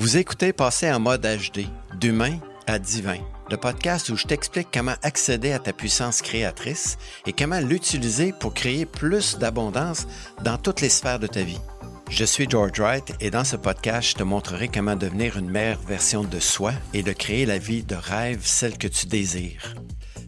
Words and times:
Vous 0.00 0.16
écoutez 0.16 0.54
Passer 0.54 0.90
en 0.90 0.98
mode 0.98 1.26
HD, 1.26 1.66
d'humain 2.00 2.38
à 2.66 2.78
divin, 2.78 3.18
le 3.50 3.58
podcast 3.58 4.08
où 4.08 4.16
je 4.16 4.26
t'explique 4.26 4.68
comment 4.72 4.94
accéder 5.02 5.52
à 5.52 5.58
ta 5.58 5.74
puissance 5.74 6.22
créatrice 6.22 6.96
et 7.26 7.34
comment 7.34 7.60
l'utiliser 7.60 8.32
pour 8.32 8.54
créer 8.54 8.86
plus 8.86 9.36
d'abondance 9.36 10.06
dans 10.42 10.56
toutes 10.56 10.80
les 10.80 10.88
sphères 10.88 11.18
de 11.18 11.26
ta 11.26 11.42
vie. 11.42 11.60
Je 12.08 12.24
suis 12.24 12.48
George 12.48 12.80
Wright 12.80 13.12
et 13.20 13.30
dans 13.30 13.44
ce 13.44 13.56
podcast, 13.56 14.08
je 14.08 14.14
te 14.14 14.22
montrerai 14.22 14.68
comment 14.68 14.96
devenir 14.96 15.36
une 15.36 15.50
meilleure 15.50 15.82
version 15.82 16.24
de 16.24 16.40
soi 16.40 16.72
et 16.94 17.02
de 17.02 17.12
créer 17.12 17.44
la 17.44 17.58
vie 17.58 17.82
de 17.82 17.94
rêve, 17.94 18.40
celle 18.42 18.78
que 18.78 18.88
tu 18.88 19.04
désires. 19.04 19.74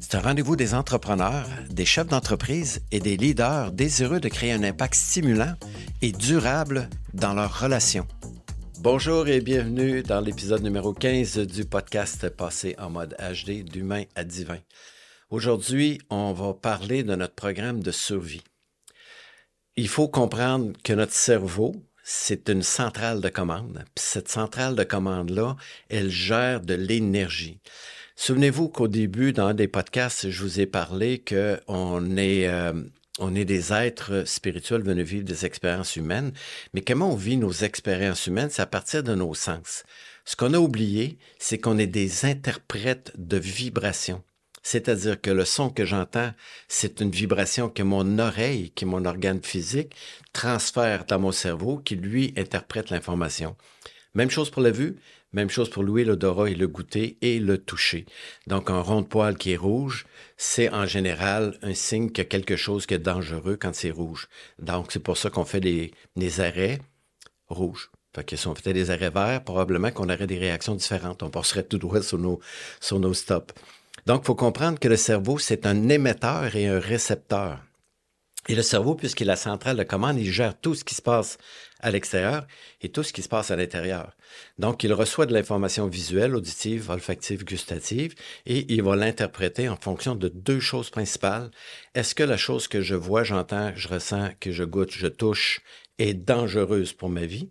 C'est 0.00 0.16
un 0.16 0.20
rendez-vous 0.20 0.54
des 0.54 0.75
entrepreneurs, 0.75 1.48
des 1.70 1.86
chefs 1.86 2.09
d'entreprise 2.09 2.82
et 2.91 3.00
des 3.00 3.16
leaders 3.16 3.73
désireux 3.73 4.20
de 4.20 4.29
créer 4.29 4.52
un 4.52 4.64
impact 4.64 4.96
stimulant 4.96 5.54
et 6.02 6.12
durable 6.12 6.91
dans 7.14 7.32
leurs 7.32 7.59
relations. 7.59 8.07
Bonjour 8.83 9.29
et 9.29 9.41
bienvenue 9.41 10.03
dans 10.03 10.21
l'épisode 10.21 10.65
numéro 10.65 10.93
15 10.93 11.39
du 11.39 11.65
podcast 11.65 12.29
Passé 12.30 12.75
en 12.79 12.91
mode 12.91 13.16
HD 13.16 13.62
d'humain 13.62 14.02
à 14.16 14.25
divin. 14.25 14.59
Aujourd'hui, 15.30 16.01
on 16.11 16.33
va 16.33 16.52
parler 16.52 17.05
de 17.05 17.15
notre 17.15 17.37
programme 17.37 17.80
de 17.80 17.92
survie. 17.92 18.42
Il 19.77 19.87
faut 19.87 20.09
comprendre 20.09 20.73
que 20.83 20.95
notre 20.95 21.12
cerveau, 21.12 21.77
c'est 22.03 22.48
une 22.48 22.65
centrale 22.65 23.20
de 23.20 23.29
commande. 23.29 23.84
Puis 23.95 24.05
cette 24.05 24.29
centrale 24.29 24.75
de 24.75 24.83
commande-là, 24.83 25.55
elle 25.89 26.11
gère 26.11 26.61
de 26.61 26.75
l'énergie. 26.75 27.61
Souvenez-vous 28.17 28.69
qu'au 28.69 28.89
début, 28.89 29.33
dans 29.33 29.47
un 29.47 29.55
des 29.55 29.69
podcasts, 29.69 30.28
je 30.28 30.42
vous 30.42 30.59
ai 30.59 30.67
parlé 30.67 31.23
qu'on 31.23 32.17
est, 32.17 32.48
euh, 32.48 32.73
on 33.19 33.34
est 33.34 33.45
des 33.45 33.73
êtres 33.73 34.25
spirituels 34.27 34.83
venus 34.83 35.07
vivre 35.07 35.25
des 35.25 35.45
expériences 35.45 35.97
humaines, 35.97 36.33
mais 36.73 36.83
comment 36.83 37.12
on 37.12 37.16
vit 37.16 37.37
nos 37.37 37.53
expériences 37.53 38.27
humaines, 38.27 38.51
c'est 38.51 38.62
à 38.62 38.66
partir 38.66 39.03
de 39.03 39.15
nos 39.15 39.34
sens. 39.34 39.84
Ce 40.25 40.37
qu'on 40.37 40.55
a 40.55 40.59
oublié, 40.59 41.19
c'est 41.39 41.59
qu'on 41.59 41.79
est 41.79 41.87
des 41.87 42.25
interprètes 42.25 43.12
de 43.17 43.37
vibrations. 43.37 44.23
C'est-à-dire 44.62 45.20
que 45.20 45.31
le 45.31 45.45
son 45.45 45.70
que 45.70 45.84
j'entends, 45.84 46.33
c'est 46.69 47.01
une 47.01 47.11
vibration 47.11 47.69
que 47.69 47.83
mon 47.83 48.19
oreille, 48.19 48.70
qui 48.70 48.84
est 48.84 48.89
mon 48.89 49.05
organe 49.05 49.42
physique, 49.42 49.95
transfère 50.33 51.05
dans 51.05 51.19
mon 51.19 51.33
cerveau, 51.33 51.79
qui 51.79 51.97
lui 51.97 52.33
interprète 52.36 52.91
l'information. 52.91 53.56
Même 54.14 54.31
chose 54.31 54.51
pour 54.51 54.62
la 54.62 54.70
vue, 54.70 54.97
même 55.33 55.50
chose 55.50 55.70
pour 55.70 55.83
l'ouïe, 55.83 56.05
l'odorat 56.05 56.50
et 56.50 56.55
le 56.55 56.69
goûter 56.69 57.19
et 57.22 57.38
le 57.38 57.58
toucher. 57.58 58.06
Donc, 58.47 58.70
un 58.70 58.80
rond 58.80 59.00
de 59.00 59.06
poil 59.06 59.36
qui 59.36 59.52
est 59.52 59.56
rouge, 59.56 60.06
c'est 60.36 60.70
en 60.70 60.86
général 60.86 61.58
un 61.62 61.74
signe 61.74 62.11
que 62.11 62.22
quelque 62.22 62.56
chose 62.56 62.86
qui 62.86 62.94
est 62.94 62.98
dangereux 62.98 63.56
quand 63.61 63.74
c'est 63.74 63.91
rouge. 63.91 64.28
Donc, 64.58 64.92
c'est 64.92 65.02
pour 65.02 65.16
ça 65.16 65.30
qu'on 65.30 65.44
fait 65.44 65.61
des, 65.61 66.41
arrêts 66.41 66.80
rouges. 67.48 67.91
Fait 68.14 68.24
que 68.24 68.36
si 68.36 68.47
on 68.47 68.55
faisait 68.55 68.74
des 68.74 68.91
arrêts 68.91 69.11
verts, 69.11 69.42
probablement 69.42 69.91
qu'on 69.91 70.11
aurait 70.11 70.27
des 70.27 70.39
réactions 70.39 70.74
différentes. 70.74 71.22
On 71.22 71.30
passerait 71.30 71.62
tout 71.62 71.78
droit 71.78 72.02
sur 72.02 72.19
nos, 72.19 72.41
sur 72.80 73.00
nos 73.00 73.14
stops. 73.14 73.55
Donc, 74.06 74.22
il 74.24 74.27
faut 74.27 74.34
comprendre 74.34 74.78
que 74.78 74.89
le 74.89 74.96
cerveau, 74.96 75.39
c'est 75.39 75.64
un 75.64 75.89
émetteur 75.89 76.55
et 76.56 76.67
un 76.67 76.78
récepteur. 76.78 77.58
Et 78.48 78.57
le 78.57 78.62
cerveau, 78.62 78.97
puisqu'il 78.97 79.25
est 79.25 79.27
la 79.27 79.37
centrale 79.37 79.77
de 79.77 79.85
commande, 79.85 80.19
il 80.19 80.31
gère 80.31 80.59
tout 80.59 80.75
ce 80.75 80.83
qui 80.83 80.97
se 80.97 81.03
passe 81.03 81.39
à 81.79 81.93
l'extérieur 81.93 82.47
et 82.81 82.89
tout 82.89 83.05
ce 83.05 83.12
qui 83.12 83.23
se 83.23 83.29
passe 83.29 83.53
à 83.53 83.57
l'intérieur. 83.57 84.17
Donc, 84.59 84.83
il 84.83 84.93
reçoit 84.93 85.27
de 85.27 85.33
l'information 85.33 85.87
visuelle, 85.87 86.35
auditive, 86.35 86.91
olfactive, 86.91 87.45
gustative, 87.45 88.15
et 88.47 88.73
il 88.73 88.83
va 88.83 88.97
l'interpréter 88.97 89.69
en 89.69 89.77
fonction 89.77 90.17
de 90.17 90.29
deux 90.29 90.61
choses 90.61 90.91
principales. 90.91 91.51
Est-ce 91.95 92.17
que 92.17 92.25
la 92.25 92.37
chose 92.37 92.67
que 92.67 92.81
je 92.81 92.97
vois, 92.97 93.23
j'entends, 93.23 93.73
je 93.77 93.89
ressens, 93.89 94.31
que 94.41 94.51
je 94.51 94.65
goûte, 94.65 94.91
je 94.91 95.07
touche 95.07 95.61
est 95.98 96.15
dangereuse 96.15 96.93
pour 96.93 97.11
ma 97.11 97.27
vie? 97.27 97.51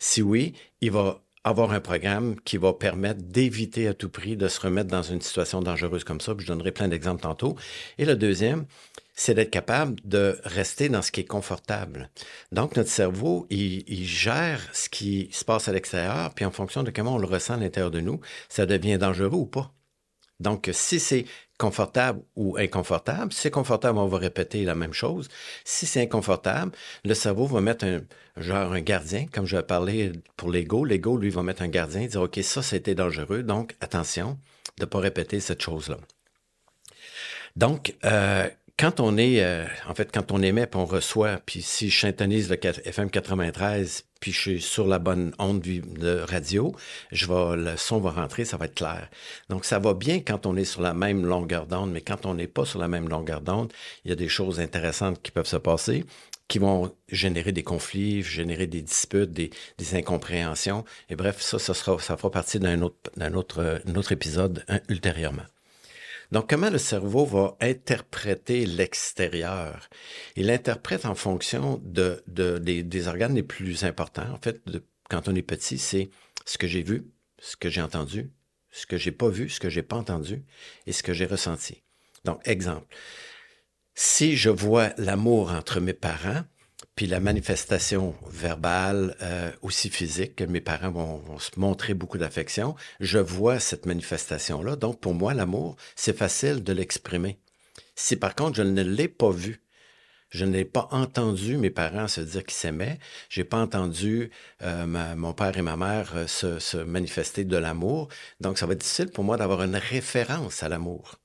Si 0.00 0.22
oui, 0.22 0.54
il 0.80 0.90
va 0.90 1.22
avoir 1.46 1.70
un 1.70 1.80
programme 1.80 2.34
qui 2.40 2.56
va 2.56 2.72
permettre 2.72 3.22
d'éviter 3.22 3.86
à 3.86 3.94
tout 3.94 4.08
prix 4.08 4.36
de 4.36 4.48
se 4.48 4.60
remettre 4.60 4.90
dans 4.90 5.04
une 5.04 5.20
situation 5.20 5.60
dangereuse 5.60 6.02
comme 6.02 6.20
ça. 6.20 6.34
je 6.36 6.44
donnerai 6.44 6.72
plein 6.72 6.88
d'exemples 6.88 7.22
tantôt. 7.22 7.54
Et 7.98 8.04
le 8.04 8.16
deuxième, 8.16 8.66
c'est 9.16 9.34
d'être 9.34 9.50
capable 9.50 9.96
de 10.04 10.38
rester 10.44 10.88
dans 10.90 11.02
ce 11.02 11.10
qui 11.10 11.20
est 11.20 11.24
confortable. 11.24 12.10
Donc, 12.52 12.76
notre 12.76 12.90
cerveau, 12.90 13.46
il, 13.48 14.06
gère 14.06 14.60
ce 14.74 14.88
qui 14.90 15.28
se 15.32 15.44
passe 15.44 15.68
à 15.68 15.72
l'extérieur, 15.72 16.34
puis 16.34 16.44
en 16.44 16.50
fonction 16.50 16.82
de 16.82 16.90
comment 16.90 17.14
on 17.14 17.18
le 17.18 17.26
ressent 17.26 17.54
à 17.54 17.56
l'intérieur 17.56 17.90
de 17.90 18.00
nous, 18.00 18.20
ça 18.48 18.66
devient 18.66 18.98
dangereux 18.98 19.30
ou 19.32 19.46
pas. 19.46 19.72
Donc, 20.38 20.68
si 20.72 21.00
c'est 21.00 21.24
confortable 21.58 22.20
ou 22.36 22.58
inconfortable, 22.58 23.32
si 23.32 23.40
c'est 23.40 23.50
confortable, 23.50 23.98
on 23.98 24.06
va 24.06 24.18
répéter 24.18 24.64
la 24.64 24.74
même 24.74 24.92
chose. 24.92 25.28
Si 25.64 25.86
c'est 25.86 26.02
inconfortable, 26.02 26.72
le 27.02 27.14
cerveau 27.14 27.46
va 27.46 27.62
mettre 27.62 27.86
un 27.86 28.00
genre 28.36 28.74
un 28.74 28.82
gardien, 28.82 29.26
comme 29.32 29.46
je 29.46 29.56
parler 29.56 30.12
pour 30.36 30.50
l'ego. 30.50 30.84
L'ego, 30.84 31.16
lui, 31.16 31.30
va 31.30 31.42
mettre 31.42 31.62
un 31.62 31.68
gardien, 31.68 32.06
dire, 32.06 32.20
OK, 32.20 32.38
ça, 32.42 32.62
c'était 32.62 32.94
dangereux, 32.94 33.42
donc 33.42 33.74
attention 33.80 34.38
de 34.78 34.84
ne 34.84 34.86
pas 34.90 34.98
répéter 34.98 35.40
cette 35.40 35.62
chose-là. 35.62 35.96
Donc, 37.56 37.94
euh, 38.04 38.50
quand 38.78 39.00
on 39.00 39.16
est, 39.16 39.42
euh, 39.42 39.64
en 39.88 39.94
fait, 39.94 40.10
quand 40.12 40.32
on 40.32 40.42
émet 40.42 40.66
puis 40.66 40.78
on 40.78 40.84
reçoit, 40.84 41.40
puis 41.46 41.62
si 41.62 41.88
je 41.88 41.98
syntonise 41.98 42.50
le 42.50 42.58
FM 42.62 43.10
93, 43.10 44.04
puis 44.20 44.32
je 44.32 44.40
suis 44.40 44.60
sur 44.60 44.86
la 44.86 44.98
bonne 44.98 45.32
onde 45.38 45.62
de 45.62 46.18
radio, 46.28 46.74
je 47.10 47.26
vais, 47.26 47.56
le 47.56 47.76
son 47.76 48.00
va 48.00 48.10
rentrer, 48.10 48.44
ça 48.44 48.58
va 48.58 48.66
être 48.66 48.74
clair. 48.74 49.08
Donc, 49.48 49.64
ça 49.64 49.78
va 49.78 49.94
bien 49.94 50.20
quand 50.20 50.44
on 50.44 50.56
est 50.56 50.64
sur 50.64 50.82
la 50.82 50.92
même 50.92 51.24
longueur 51.24 51.66
d'onde, 51.66 51.90
mais 51.90 52.02
quand 52.02 52.26
on 52.26 52.34
n'est 52.34 52.46
pas 52.46 52.66
sur 52.66 52.78
la 52.78 52.88
même 52.88 53.08
longueur 53.08 53.40
d'onde, 53.40 53.72
il 54.04 54.10
y 54.10 54.12
a 54.12 54.16
des 54.16 54.28
choses 54.28 54.60
intéressantes 54.60 55.22
qui 55.22 55.30
peuvent 55.30 55.46
se 55.46 55.56
passer 55.56 56.04
qui 56.48 56.60
vont 56.60 56.94
générer 57.08 57.50
des 57.50 57.64
conflits, 57.64 58.22
générer 58.22 58.68
des 58.68 58.80
disputes, 58.80 59.32
des, 59.32 59.50
incompréhensions. 59.94 60.84
Et 61.10 61.16
bref, 61.16 61.40
ça, 61.40 61.58
ça, 61.58 61.74
sera, 61.74 61.98
ça 61.98 62.16
fera 62.16 62.30
partie 62.30 62.60
d'un 62.60 62.82
autre, 62.82 63.10
d'un 63.16 63.34
autre, 63.34 63.80
autre 63.96 64.12
épisode 64.12 64.64
ultérieurement. 64.88 65.42
Donc, 66.32 66.48
comment 66.50 66.70
le 66.70 66.78
cerveau 66.78 67.24
va 67.24 67.56
interpréter 67.60 68.66
l'extérieur? 68.66 69.88
Il 70.34 70.46
l'interprète 70.46 71.06
en 71.06 71.14
fonction 71.14 71.80
de, 71.84 72.22
des, 72.26 73.08
organes 73.08 73.34
les 73.34 73.42
plus 73.42 73.84
importants. 73.84 74.30
En 74.32 74.38
fait, 74.38 74.60
quand 75.08 75.28
on 75.28 75.34
est 75.34 75.42
petit, 75.42 75.78
c'est 75.78 76.10
ce 76.44 76.58
que 76.58 76.66
j'ai 76.66 76.82
vu, 76.82 77.06
ce 77.38 77.56
que 77.56 77.68
j'ai 77.68 77.82
entendu, 77.82 78.30
ce 78.70 78.86
que 78.86 78.96
j'ai 78.96 79.12
pas 79.12 79.28
vu, 79.28 79.48
ce 79.48 79.60
que 79.60 79.70
j'ai 79.70 79.82
pas 79.82 79.96
entendu 79.96 80.44
et 80.86 80.92
ce 80.92 81.02
que 81.02 81.12
j'ai 81.12 81.26
ressenti. 81.26 81.82
Donc, 82.24 82.40
exemple. 82.46 82.86
Si 83.94 84.36
je 84.36 84.50
vois 84.50 84.90
l'amour 84.98 85.52
entre 85.52 85.80
mes 85.80 85.94
parents, 85.94 86.42
puis 86.96 87.06
la 87.06 87.20
manifestation 87.20 88.14
verbale, 88.30 89.16
euh, 89.20 89.52
aussi 89.60 89.90
physique, 89.90 90.36
que 90.36 90.44
mes 90.44 90.62
parents 90.62 90.90
vont, 90.90 91.38
se 91.38 91.50
montrer 91.60 91.92
beaucoup 91.92 92.16
d'affection, 92.16 92.74
je 93.00 93.18
vois 93.18 93.60
cette 93.60 93.84
manifestation-là. 93.84 94.76
Donc, 94.76 94.98
pour 95.00 95.12
moi, 95.12 95.34
l'amour, 95.34 95.76
c'est 95.94 96.16
facile 96.16 96.64
de 96.64 96.72
l'exprimer. 96.72 97.38
Si 97.94 98.16
par 98.16 98.34
contre, 98.34 98.56
je 98.56 98.62
ne 98.62 98.82
l'ai 98.82 99.08
pas 99.08 99.30
vu, 99.30 99.62
je 100.30 100.46
n'ai 100.46 100.64
pas 100.64 100.88
entendu 100.90 101.58
mes 101.58 101.70
parents 101.70 102.08
se 102.08 102.22
dire 102.22 102.44
qu'ils 102.44 102.56
s'aimaient. 102.56 102.98
J'ai 103.28 103.44
pas 103.44 103.58
entendu 103.58 104.30
euh, 104.62 105.14
mon 105.16 105.34
père 105.34 105.56
et 105.58 105.62
ma 105.62 105.76
mère 105.76 106.12
euh, 106.16 106.26
se, 106.26 106.58
se 106.58 106.78
manifester 106.78 107.44
de 107.44 107.56
l'amour. 107.58 108.08
Donc, 108.40 108.58
ça 108.58 108.66
va 108.66 108.72
être 108.72 108.80
difficile 108.80 109.10
pour 109.10 109.22
moi 109.22 109.36
d'avoir 109.36 109.62
une 109.62 109.76
référence 109.76 110.62
à 110.62 110.68
l'amour 110.70 111.20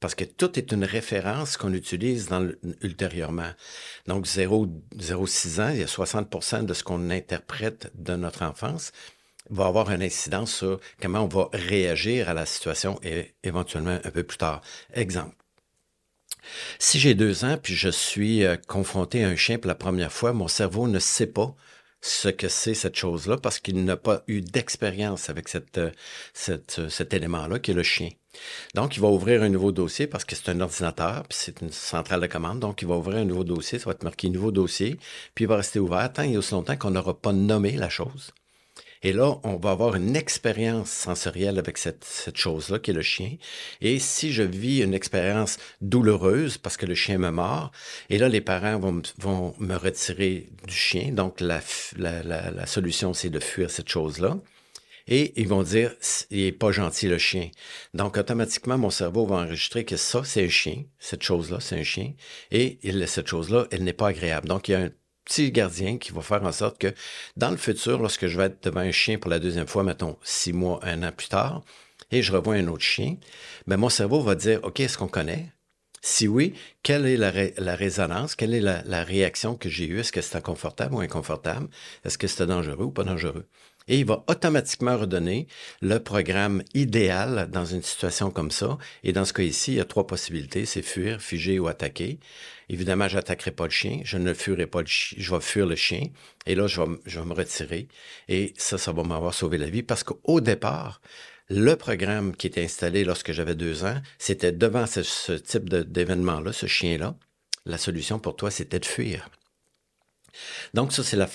parce 0.00 0.14
que 0.14 0.24
tout 0.24 0.58
est 0.58 0.72
une 0.72 0.84
référence 0.84 1.56
qu'on 1.56 1.74
utilise 1.74 2.28
dans 2.28 2.50
ultérieurement. 2.80 3.52
Donc, 4.06 4.26
0-6 4.26 5.60
ans, 5.60 5.70
il 5.70 5.80
y 5.80 5.82
a 5.82 5.86
60% 5.86 6.64
de 6.64 6.74
ce 6.74 6.82
qu'on 6.82 7.10
interprète 7.10 7.92
de 7.94 8.16
notre 8.16 8.42
enfance 8.42 8.92
va 9.50 9.66
avoir 9.66 9.90
une 9.90 10.02
incidence 10.02 10.54
sur 10.54 10.80
comment 11.00 11.22
on 11.22 11.28
va 11.28 11.48
réagir 11.52 12.28
à 12.28 12.34
la 12.34 12.46
situation 12.46 12.98
et 13.02 13.34
éventuellement 13.42 13.98
un 14.02 14.10
peu 14.10 14.22
plus 14.22 14.38
tard. 14.38 14.62
Exemple. 14.94 15.34
Si 16.78 16.98
j'ai 16.98 17.14
deux 17.14 17.44
ans 17.44 17.58
puis 17.62 17.74
je 17.74 17.88
suis 17.88 18.44
euh, 18.44 18.56
confronté 18.56 19.24
à 19.24 19.28
un 19.28 19.36
chien 19.36 19.58
pour 19.58 19.68
la 19.68 19.74
première 19.74 20.12
fois, 20.12 20.32
mon 20.32 20.48
cerveau 20.48 20.88
ne 20.88 20.98
sait 20.98 21.26
pas 21.26 21.54
ce 22.00 22.28
que 22.28 22.48
c'est 22.48 22.74
cette 22.74 22.96
chose-là 22.96 23.36
parce 23.36 23.58
qu'il 23.58 23.84
n'a 23.84 23.96
pas 23.96 24.22
eu 24.26 24.40
d'expérience 24.40 25.28
avec 25.28 25.48
cette, 25.48 25.78
euh, 25.78 25.90
cette, 26.32 26.88
cet 26.88 27.12
élément-là 27.12 27.58
qui 27.58 27.72
est 27.72 27.74
le 27.74 27.82
chien. 27.82 28.10
Donc, 28.74 28.96
il 28.96 29.00
va 29.00 29.08
ouvrir 29.08 29.42
un 29.42 29.48
nouveau 29.48 29.72
dossier 29.72 30.06
parce 30.06 30.24
que 30.24 30.36
c'est 30.36 30.50
un 30.50 30.60
ordinateur, 30.60 31.24
puis 31.28 31.38
c'est 31.40 31.60
une 31.60 31.72
centrale 31.72 32.20
de 32.20 32.26
commande. 32.26 32.60
Donc, 32.60 32.82
il 32.82 32.88
va 32.88 32.96
ouvrir 32.96 33.18
un 33.18 33.24
nouveau 33.24 33.44
dossier, 33.44 33.78
ça 33.78 33.86
va 33.86 33.92
être 33.92 34.04
marqué 34.04 34.28
nouveau 34.28 34.52
dossier, 34.52 34.98
puis 35.34 35.44
il 35.44 35.48
va 35.48 35.56
rester 35.56 35.78
ouvert 35.78 36.12
tant 36.12 36.22
et 36.22 36.36
aussi 36.36 36.52
longtemps 36.52 36.76
qu'on 36.76 36.90
n'aura 36.90 37.14
pas 37.14 37.32
nommé 37.32 37.72
la 37.72 37.88
chose. 37.88 38.32
Et 39.02 39.14
là, 39.14 39.38
on 39.44 39.56
va 39.56 39.70
avoir 39.70 39.94
une 39.94 40.14
expérience 40.14 40.90
sensorielle 40.90 41.58
avec 41.58 41.78
cette, 41.78 42.04
chose-là, 42.34 42.78
qui 42.78 42.90
est 42.90 42.94
le 42.94 43.00
chien. 43.02 43.36
Et 43.80 43.98
si 43.98 44.30
je 44.30 44.42
vis 44.42 44.82
une 44.82 44.92
expérience 44.92 45.56
douloureuse 45.80 46.58
parce 46.58 46.76
que 46.76 46.84
le 46.84 46.94
chien 46.94 47.16
me 47.16 47.30
mord, 47.30 47.72
et 48.10 48.18
là, 48.18 48.28
les 48.28 48.42
parents 48.42 48.78
vont, 48.78 49.54
me 49.58 49.74
retirer 49.74 50.48
du 50.66 50.74
chien. 50.74 51.12
Donc, 51.12 51.40
la 51.40 52.66
solution, 52.66 53.14
c'est 53.14 53.30
de 53.30 53.40
fuir 53.40 53.70
cette 53.70 53.88
chose-là 53.88 54.36
et 55.06 55.32
ils 55.40 55.48
vont 55.48 55.62
dire 55.62 55.94
il 56.30 56.40
est 56.40 56.52
pas 56.52 56.72
gentil 56.72 57.08
le 57.08 57.18
chien. 57.18 57.50
Donc 57.94 58.16
automatiquement 58.16 58.78
mon 58.78 58.90
cerveau 58.90 59.26
va 59.26 59.36
enregistrer 59.36 59.84
que 59.84 59.96
ça 59.96 60.22
c'est 60.24 60.44
un 60.44 60.48
chien, 60.48 60.84
cette 60.98 61.22
chose-là 61.22 61.58
c'est 61.60 61.78
un 61.78 61.82
chien 61.82 62.12
et 62.50 62.78
cette 63.06 63.28
chose-là 63.28 63.66
elle 63.70 63.84
n'est 63.84 63.92
pas 63.92 64.08
agréable. 64.08 64.48
Donc 64.48 64.68
il 64.68 64.72
y 64.72 64.74
a 64.74 64.88
petit 65.24 65.52
gardien 65.52 65.98
qui 65.98 66.12
va 66.12 66.22
faire 66.22 66.42
en 66.44 66.52
sorte 66.52 66.78
que 66.78 66.92
dans 67.36 67.50
le 67.50 67.56
futur, 67.56 67.98
lorsque 67.98 68.26
je 68.26 68.36
vais 68.36 68.46
être 68.46 68.64
devant 68.64 68.80
un 68.80 68.90
chien 68.90 69.18
pour 69.18 69.30
la 69.30 69.38
deuxième 69.38 69.68
fois, 69.68 69.84
mettons 69.84 70.18
six 70.22 70.52
mois, 70.52 70.80
un 70.82 71.02
an 71.02 71.12
plus 71.12 71.28
tard, 71.28 71.62
et 72.10 72.22
je 72.22 72.32
revois 72.32 72.54
un 72.54 72.66
autre 72.68 72.82
chien, 72.82 73.16
ben 73.66 73.76
mon 73.76 73.88
cerveau 73.88 74.20
va 74.22 74.34
dire, 74.34 74.60
OK, 74.64 74.80
est-ce 74.80 74.98
qu'on 74.98 75.08
connaît? 75.08 75.52
Si 76.02 76.26
oui, 76.26 76.54
quelle 76.82 77.06
est 77.06 77.18
la, 77.18 77.76
résonance? 77.76 78.34
Quelle 78.34 78.54
est 78.54 78.60
la, 78.60 78.82
la 78.84 79.04
réaction 79.04 79.54
que 79.54 79.68
j'ai 79.68 79.86
eue? 79.86 80.00
Est-ce 80.00 80.12
que 80.12 80.22
c'est 80.22 80.36
inconfortable 80.36 80.94
ou 80.94 81.00
inconfortable? 81.00 81.68
Est-ce 82.04 82.16
que 82.16 82.26
c'était 82.26 82.46
dangereux 82.46 82.86
ou 82.86 82.90
pas 82.90 83.04
dangereux? 83.04 83.46
Et 83.88 83.98
il 83.98 84.04
va 84.04 84.24
automatiquement 84.28 84.96
redonner 84.96 85.46
le 85.80 85.98
programme 85.98 86.62
idéal 86.74 87.48
dans 87.50 87.64
une 87.64 87.82
situation 87.82 88.30
comme 88.30 88.50
ça. 88.50 88.78
Et 89.02 89.12
dans 89.12 89.24
ce 89.24 89.32
cas 89.32 89.42
ici, 89.42 89.72
il 89.72 89.76
y 89.76 89.80
a 89.80 89.84
trois 89.84 90.06
possibilités. 90.06 90.64
C'est 90.64 90.82
fuir, 90.82 91.20
figer 91.20 91.58
ou 91.58 91.66
attaquer. 91.66 92.20
Évidemment, 92.68 93.08
j'attaquerai 93.08 93.50
pas 93.50 93.64
le 93.64 93.70
chien. 93.70 94.00
Je 94.04 94.16
ne 94.16 94.32
fuirai 94.32 94.66
pas 94.66 94.80
le 94.80 94.86
chien. 94.86 95.18
Je 95.20 95.34
vais 95.34 95.40
fuir 95.40 95.66
le 95.66 95.76
chien. 95.76 96.04
Et 96.46 96.54
là, 96.54 96.66
je 96.66 96.80
vais, 96.80 96.86
je 97.04 97.18
vais 97.18 97.26
me 97.26 97.34
retirer. 97.34 97.88
Et 98.28 98.54
ça, 98.56 98.78
ça 98.78 98.92
va 98.92 99.02
m'avoir 99.02 99.34
sauvé 99.34 99.58
la 99.58 99.68
vie 99.68 99.82
parce 99.82 100.04
qu'au 100.04 100.40
départ, 100.40 101.00
le 101.50 101.74
programme 101.74 102.36
qui 102.36 102.46
était 102.46 102.62
installé 102.62 103.02
lorsque 103.02 103.32
j'avais 103.32 103.56
deux 103.56 103.84
ans, 103.84 104.00
c'était 104.18 104.52
devant 104.52 104.86
ce, 104.86 105.32
type 105.32 105.68
d'événement-là, 105.68 106.52
ce 106.52 106.66
chien-là. 106.66 107.16
La 107.66 107.76
solution 107.76 108.20
pour 108.20 108.36
toi, 108.36 108.52
c'était 108.52 108.78
de 108.78 108.86
fuir. 108.86 109.28
Donc, 110.74 110.92
ça, 110.92 111.02
c'est 111.02 111.16
le 111.16 111.26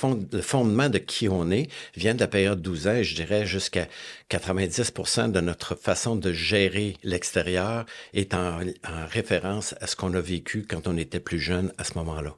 fondement 0.41 0.89
de 0.89 0.97
qui 0.97 1.29
on 1.29 1.51
est, 1.51 1.69
vient 1.95 2.15
de 2.15 2.19
la 2.19 2.27
période 2.27 2.61
12 2.61 2.87
ans, 2.87 3.03
je 3.03 3.15
dirais 3.15 3.45
jusqu'à 3.45 3.87
90% 4.29 5.31
de 5.31 5.39
notre 5.41 5.75
façon 5.75 6.15
de 6.15 6.31
gérer 6.31 6.97
l'extérieur 7.03 7.85
est 8.13 8.33
en, 8.33 8.61
en 8.61 9.05
référence 9.07 9.75
à 9.81 9.87
ce 9.87 9.95
qu'on 9.95 10.13
a 10.13 10.21
vécu 10.21 10.65
quand 10.67 10.87
on 10.87 10.97
était 10.97 11.19
plus 11.19 11.39
jeune 11.39 11.73
à 11.77 11.83
ce 11.83 11.93
moment-là. 11.95 12.35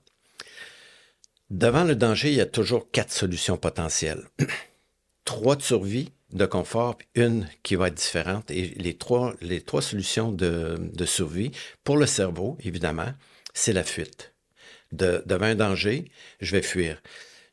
Devant 1.49 1.85
le 1.85 1.95
danger, 1.95 2.29
il 2.29 2.35
y 2.35 2.41
a 2.41 2.45
toujours 2.45 2.91
quatre 2.91 3.11
solutions 3.11 3.57
potentielles. 3.57 4.27
Trois 5.23 5.55
de 5.55 5.61
survie, 5.61 6.11
de 6.33 6.45
confort, 6.45 6.97
puis 6.97 7.07
une 7.15 7.47
qui 7.63 7.75
va 7.75 7.87
être 7.87 7.95
différente. 7.95 8.51
Et 8.51 8.73
les 8.77 8.97
trois, 8.97 9.33
solutions 9.81 10.31
de 10.31 11.05
survie 11.05 11.51
pour 11.83 11.97
le 11.97 12.05
cerveau, 12.05 12.57
évidemment, 12.61 13.13
c'est 13.53 13.73
la 13.73 13.83
fuite. 13.83 14.33
De, 14.91 15.21
devant 15.25 15.47
un 15.47 15.55
danger, 15.55 16.05
je 16.39 16.55
vais 16.55 16.61
fuir. 16.61 17.01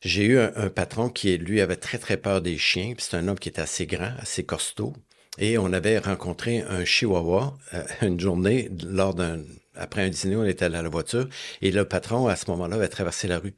J'ai 0.01 0.25
eu 0.25 0.39
un, 0.39 0.69
patron 0.69 1.09
qui, 1.09 1.37
lui, 1.37 1.61
avait 1.61 1.75
très, 1.75 1.97
très 1.97 2.17
peur 2.17 2.41
des 2.41 2.57
chiens. 2.57 2.93
C'est 2.97 3.17
un 3.17 3.27
homme 3.27 3.39
qui 3.39 3.49
était 3.49 3.61
assez 3.61 3.87
grand, 3.87 4.13
assez 4.19 4.43
costaud. 4.43 4.93
Et 5.37 5.57
on 5.57 5.73
avait 5.73 5.97
rencontré 5.97 6.61
un 6.61 6.85
chihuahua 6.85 7.57
euh, 7.73 7.83
une 8.01 8.19
journée 8.19 8.69
lors 8.83 9.13
d'un... 9.13 9.39
Après 9.77 10.03
un 10.03 10.09
dîner, 10.09 10.37
on 10.37 10.45
était 10.45 10.65
à 10.65 10.69
la 10.69 10.87
voiture. 10.87 11.27
Et 11.61 11.71
le 11.71 11.85
patron, 11.85 12.27
à 12.27 12.35
ce 12.35 12.49
moment-là, 12.51 12.77
avait 12.77 12.87
traversé 12.87 13.27
la 13.27 13.39
rue. 13.39 13.55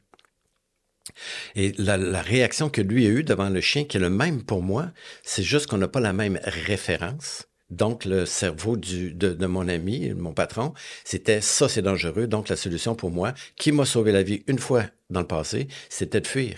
Et 1.55 1.73
la, 1.77 2.21
réaction 2.21 2.69
que 2.69 2.81
lui 2.81 3.05
a 3.05 3.09
eue 3.09 3.23
devant 3.23 3.49
le 3.49 3.61
chien, 3.61 3.83
qui 3.85 3.97
est 3.97 3.99
le 3.99 4.09
même 4.09 4.43
pour 4.43 4.61
moi, 4.61 4.91
c'est 5.23 5.43
juste 5.43 5.67
qu'on 5.67 5.77
n'a 5.77 5.87
pas 5.87 5.99
la 5.99 6.13
même 6.13 6.39
référence. 6.43 7.47
Donc, 7.69 8.05
le 8.05 8.25
cerveau 8.25 8.77
de, 8.77 9.45
mon 9.45 9.67
ami, 9.67 10.13
mon 10.13 10.33
patron, 10.33 10.73
c'était 11.03 11.41
ça, 11.41 11.67
c'est 11.67 11.81
dangereux. 11.81 12.27
Donc, 12.27 12.47
la 12.49 12.55
solution 12.55 12.95
pour 12.95 13.11
moi, 13.11 13.33
qui 13.57 13.71
m'a 13.71 13.85
sauvé 13.85 14.11
la 14.11 14.23
vie 14.23 14.43
une 14.47 14.59
fois 14.59 14.85
dans 15.09 15.19
le 15.19 15.27
passé, 15.27 15.67
c'était 15.89 16.21
de 16.21 16.27
fuir. 16.27 16.57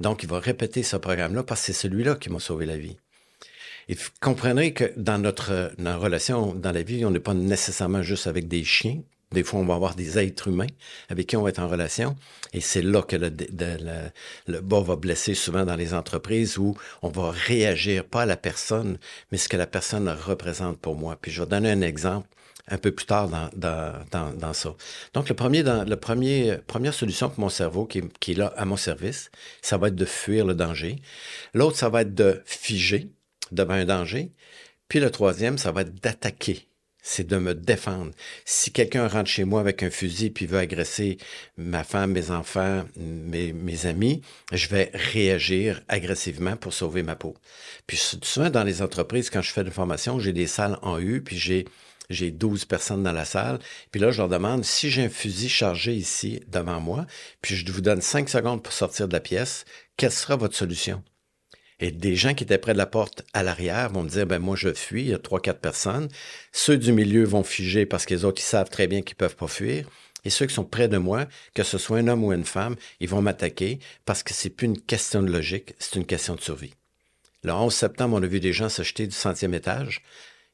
Donc, 0.00 0.22
il 0.22 0.28
va 0.28 0.38
répéter 0.38 0.82
ce 0.82 0.96
programme-là 0.96 1.42
parce 1.42 1.60
que 1.60 1.66
c'est 1.66 1.72
celui-là 1.72 2.14
qui 2.14 2.30
m'a 2.30 2.40
sauvé 2.40 2.66
la 2.66 2.76
vie. 2.76 2.96
Et 3.88 3.94
vous 3.94 4.10
comprendrez 4.20 4.72
que 4.72 4.92
dans 4.96 5.18
notre, 5.18 5.72
notre 5.78 6.00
relation, 6.00 6.54
dans 6.54 6.72
la 6.72 6.82
vie, 6.82 7.04
on 7.04 7.10
n'est 7.10 7.20
pas 7.20 7.34
nécessairement 7.34 8.02
juste 8.02 8.26
avec 8.26 8.48
des 8.48 8.64
chiens. 8.64 9.02
Des 9.32 9.42
fois, 9.42 9.60
on 9.60 9.64
va 9.64 9.74
avoir 9.74 9.94
des 9.94 10.18
êtres 10.18 10.48
humains 10.48 10.66
avec 11.08 11.26
qui 11.26 11.36
on 11.36 11.42
va 11.42 11.48
être 11.48 11.58
en 11.58 11.68
relation. 11.68 12.16
Et 12.52 12.60
c'est 12.60 12.82
là 12.82 13.02
que 13.02 13.16
le, 13.16 14.60
bas 14.60 14.80
va 14.80 14.96
blesser 14.96 15.34
souvent 15.34 15.64
dans 15.64 15.76
les 15.76 15.92
entreprises 15.94 16.58
où 16.58 16.76
on 17.02 17.08
va 17.08 17.30
réagir 17.30 18.04
pas 18.04 18.22
à 18.22 18.26
la 18.26 18.36
personne, 18.36 18.98
mais 19.32 19.38
ce 19.38 19.48
que 19.48 19.56
la 19.56 19.66
personne 19.66 20.08
représente 20.08 20.78
pour 20.78 20.94
moi. 20.96 21.16
Puis 21.20 21.32
je 21.32 21.42
vais 21.42 21.48
donner 21.48 21.70
un 21.70 21.80
exemple 21.80 22.28
un 22.68 22.78
peu 22.78 22.92
plus 22.92 23.06
tard 23.06 23.28
dans, 23.28 23.50
dans, 23.54 24.32
dans, 24.34 24.52
ça. 24.54 24.74
Donc, 25.12 25.28
le 25.28 25.34
premier, 25.34 25.62
le 25.62 25.96
premier, 25.96 26.56
première 26.66 26.94
solution 26.94 27.28
pour 27.28 27.40
mon 27.40 27.48
cerveau 27.50 27.84
qui, 27.84 28.02
qui 28.20 28.32
est 28.32 28.36
là 28.36 28.54
à 28.56 28.64
mon 28.64 28.76
service, 28.76 29.30
ça 29.60 29.76
va 29.76 29.88
être 29.88 29.94
de 29.94 30.06
fuir 30.06 30.46
le 30.46 30.54
danger. 30.54 31.02
L'autre, 31.52 31.76
ça 31.76 31.90
va 31.90 32.02
être 32.02 32.14
de 32.14 32.42
figer 32.46 33.10
devant 33.52 33.74
un 33.74 33.84
danger. 33.84 34.32
Puis 34.88 35.00
le 35.00 35.10
troisième, 35.10 35.58
ça 35.58 35.72
va 35.72 35.82
être 35.82 35.94
d'attaquer 36.02 36.66
c'est 37.06 37.26
de 37.26 37.36
me 37.36 37.54
défendre. 37.54 38.12
Si 38.46 38.72
quelqu'un 38.72 39.06
rentre 39.06 39.28
chez 39.30 39.44
moi 39.44 39.60
avec 39.60 39.82
un 39.82 39.90
fusil 39.90 40.30
puis 40.30 40.46
veut 40.46 40.58
agresser 40.58 41.18
ma 41.58 41.84
femme, 41.84 42.12
mes 42.12 42.30
enfants, 42.30 42.84
mes, 42.96 43.86
amis, 43.86 44.22
je 44.52 44.68
vais 44.68 44.90
réagir 44.94 45.82
agressivement 45.88 46.56
pour 46.56 46.72
sauver 46.72 47.02
ma 47.02 47.14
peau. 47.14 47.34
Puis 47.86 47.98
souvent 48.22 48.48
dans 48.48 48.64
les 48.64 48.80
entreprises, 48.80 49.28
quand 49.28 49.42
je 49.42 49.52
fais 49.52 49.64
de 49.64 49.70
formation, 49.70 50.18
j'ai 50.18 50.32
des 50.32 50.46
salles 50.46 50.78
en 50.82 50.98
U, 50.98 51.20
puis 51.22 51.38
j'ai 51.38 51.66
j'ai 52.10 52.30
12 52.30 52.66
personnes 52.66 53.02
dans 53.02 53.12
la 53.12 53.24
salle. 53.24 53.58
Puis 53.90 54.00
là, 54.00 54.10
je 54.10 54.18
leur 54.18 54.28
demande 54.28 54.62
si 54.62 54.90
j'ai 54.90 55.04
un 55.04 55.08
fusil 55.08 55.48
chargé 55.48 55.94
ici 55.94 56.40
devant 56.48 56.78
moi, 56.78 57.06
puis 57.40 57.56
je 57.56 57.70
vous 57.72 57.80
donne 57.80 58.02
5 58.02 58.28
secondes 58.28 58.62
pour 58.62 58.74
sortir 58.74 59.08
de 59.08 59.14
la 59.14 59.20
pièce, 59.20 59.64
quelle 59.96 60.12
sera 60.12 60.36
votre 60.36 60.54
solution? 60.54 61.02
Et 61.80 61.90
des 61.90 62.14
gens 62.14 62.34
qui 62.34 62.44
étaient 62.44 62.58
près 62.58 62.72
de 62.72 62.78
la 62.78 62.86
porte 62.86 63.24
à 63.32 63.42
l'arrière 63.42 63.90
vont 63.90 64.02
me 64.02 64.08
dire, 64.08 64.26
ben 64.26 64.38
moi 64.38 64.56
je 64.56 64.72
fuis, 64.72 65.02
il 65.02 65.08
y 65.08 65.14
a 65.14 65.18
trois, 65.18 65.40
quatre 65.40 65.60
personnes. 65.60 66.08
Ceux 66.52 66.76
du 66.76 66.92
milieu 66.92 67.24
vont 67.24 67.42
figer 67.42 67.86
parce 67.86 68.06
que 68.06 68.14
les 68.14 68.24
autres, 68.24 68.40
ils 68.40 68.44
savent 68.44 68.70
très 68.70 68.86
bien 68.86 69.02
qu'ils 69.02 69.16
peuvent 69.16 69.36
pas 69.36 69.48
fuir. 69.48 69.88
Et 70.24 70.30
ceux 70.30 70.46
qui 70.46 70.54
sont 70.54 70.64
près 70.64 70.88
de 70.88 70.96
moi, 70.96 71.26
que 71.54 71.62
ce 71.62 71.76
soit 71.78 71.98
un 71.98 72.08
homme 72.08 72.24
ou 72.24 72.32
une 72.32 72.44
femme, 72.44 72.76
ils 73.00 73.08
vont 73.08 73.20
m'attaquer 73.20 73.78
parce 74.04 74.22
que 74.22 74.32
c'est 74.32 74.50
plus 74.50 74.66
une 74.66 74.80
question 74.80 75.22
de 75.22 75.30
logique, 75.30 75.74
c'est 75.78 75.96
une 75.96 76.06
question 76.06 76.34
de 76.34 76.40
survie. 76.40 76.74
Le 77.42 77.52
11 77.52 77.74
septembre, 77.74 78.16
on 78.18 78.22
a 78.22 78.26
vu 78.26 78.40
des 78.40 78.54
gens 78.54 78.70
se 78.70 78.82
jeter 78.82 79.06
du 79.06 79.14
centième 79.14 79.52
étage 79.52 80.02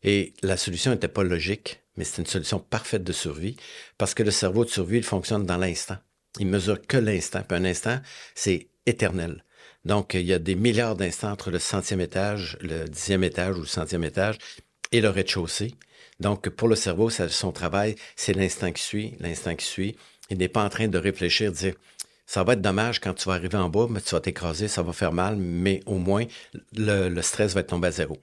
et 0.03 0.35
la 0.43 0.57
solution 0.57 0.91
n'était 0.91 1.07
pas 1.07 1.23
logique, 1.23 1.81
mais 1.97 2.05
c'est 2.05 2.23
une 2.23 2.27
solution 2.27 2.59
parfaite 2.59 3.05
de 3.05 3.13
survie 3.13 3.57
parce 3.97 4.15
que 4.15 4.25
le 4.25 4.33
cerveau 4.33 4.65
de 4.65 4.71
survie, 4.71 4.99
il 4.99 5.05
fonctionne 5.05 5.47
dans 5.47 5.57
l'instant. 5.57 5.99
Il 6.39 6.47
mesure 6.47 6.85
que 6.85 6.97
l'instant. 6.97 7.43
Puis 7.47 7.57
un 7.57 7.65
instant, 7.65 8.01
c'est 8.35 8.69
éternel. 8.87 9.45
Donc, 9.85 10.15
il 10.15 10.23
y 10.23 10.32
a 10.32 10.38
des 10.38 10.55
milliards 10.55 10.97
d'instants 10.97 11.32
entre 11.32 11.50
le 11.50 11.59
centième 11.59 12.00
étage, 12.00 12.59
le 12.61 12.85
dixième 12.85 13.25
étage 13.25 13.56
ou 13.56 13.61
le 13.61 13.67
centième 13.67 14.05
étage 14.05 14.37
et 14.93 15.00
le 15.00 15.09
rez-de-chaussée. 15.09 15.75
Donc, 16.21 16.50
pour 16.50 16.69
le 16.69 16.77
cerveau, 16.77 17.09
son 17.09 17.53
travail, 17.53 17.97
c'est 18.15 18.35
l'instant 18.35 18.73
qui 18.73 18.82
suit, 18.82 19.15
l'instant 19.21 19.55
qui 19.56 19.65
suit. 19.65 19.97
Il 20.29 20.38
n'est 20.38 20.49
pas 20.49 20.65
en 20.65 20.69
train 20.69 20.88
de 20.88 20.99
réfléchir, 20.99 21.50
de 21.50 21.56
dire, 21.56 21.75
ça 22.27 22.44
va 22.44 22.53
être 22.53 22.61
dommage 22.61 23.00
quand 23.00 23.15
tu 23.15 23.29
vas 23.29 23.35
arriver 23.35 23.59
en 23.59 23.71
bas, 23.71 23.87
mais 23.91 24.00
tu 24.00 24.15
vas 24.15 24.21
t'écraser, 24.21 24.69
ça 24.69 24.82
va 24.82 24.93
faire 24.93 25.12
mal, 25.12 25.37
mais 25.37 25.81
au 25.87 25.97
moins, 25.97 26.26
le, 26.76 27.21
stress 27.23 27.55
va 27.55 27.61
être 27.61 27.69
tombé 27.69 27.88
à 27.88 27.91
zéro. 27.91 28.19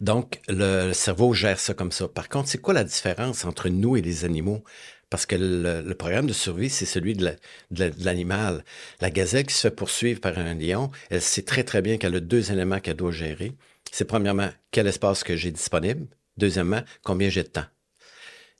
Donc, 0.00 0.40
le 0.46 0.92
cerveau 0.92 1.32
gère 1.34 1.58
ça 1.58 1.74
comme 1.74 1.90
ça. 1.90 2.06
Par 2.06 2.28
contre, 2.28 2.48
c'est 2.48 2.60
quoi 2.60 2.74
la 2.74 2.84
différence 2.84 3.44
entre 3.44 3.68
nous 3.68 3.96
et 3.96 4.02
les 4.02 4.24
animaux? 4.24 4.62
Parce 5.10 5.24
que 5.24 5.36
le, 5.36 5.94
programme 5.94 6.26
de 6.26 6.32
survie, 6.32 6.68
c'est 6.68 6.84
celui 6.84 7.14
de 7.14 7.34
l'animal. 7.70 8.64
La, 9.00 9.10
gazelle 9.10 9.46
qui 9.46 9.54
se 9.54 9.62
fait 9.62 9.74
poursuivre 9.74 10.20
par 10.20 10.38
un 10.38 10.54
lion, 10.54 10.90
elle 11.10 11.22
sait 11.22 11.42
très, 11.42 11.64
très 11.64 11.80
bien 11.80 11.96
qu'elle 11.96 12.14
a 12.14 12.20
deux 12.20 12.52
éléments 12.52 12.80
qu'elle 12.80 12.96
doit 12.96 13.12
gérer. 13.12 13.52
C'est 13.90 14.04
premièrement, 14.04 14.50
quel 14.70 14.86
espace 14.86 15.24
que 15.24 15.34
j'ai 15.36 15.50
disponible. 15.50 16.06
Deuxièmement, 16.36 16.82
combien 17.02 17.30
j'ai 17.30 17.42
de 17.42 17.48
temps. 17.48 17.64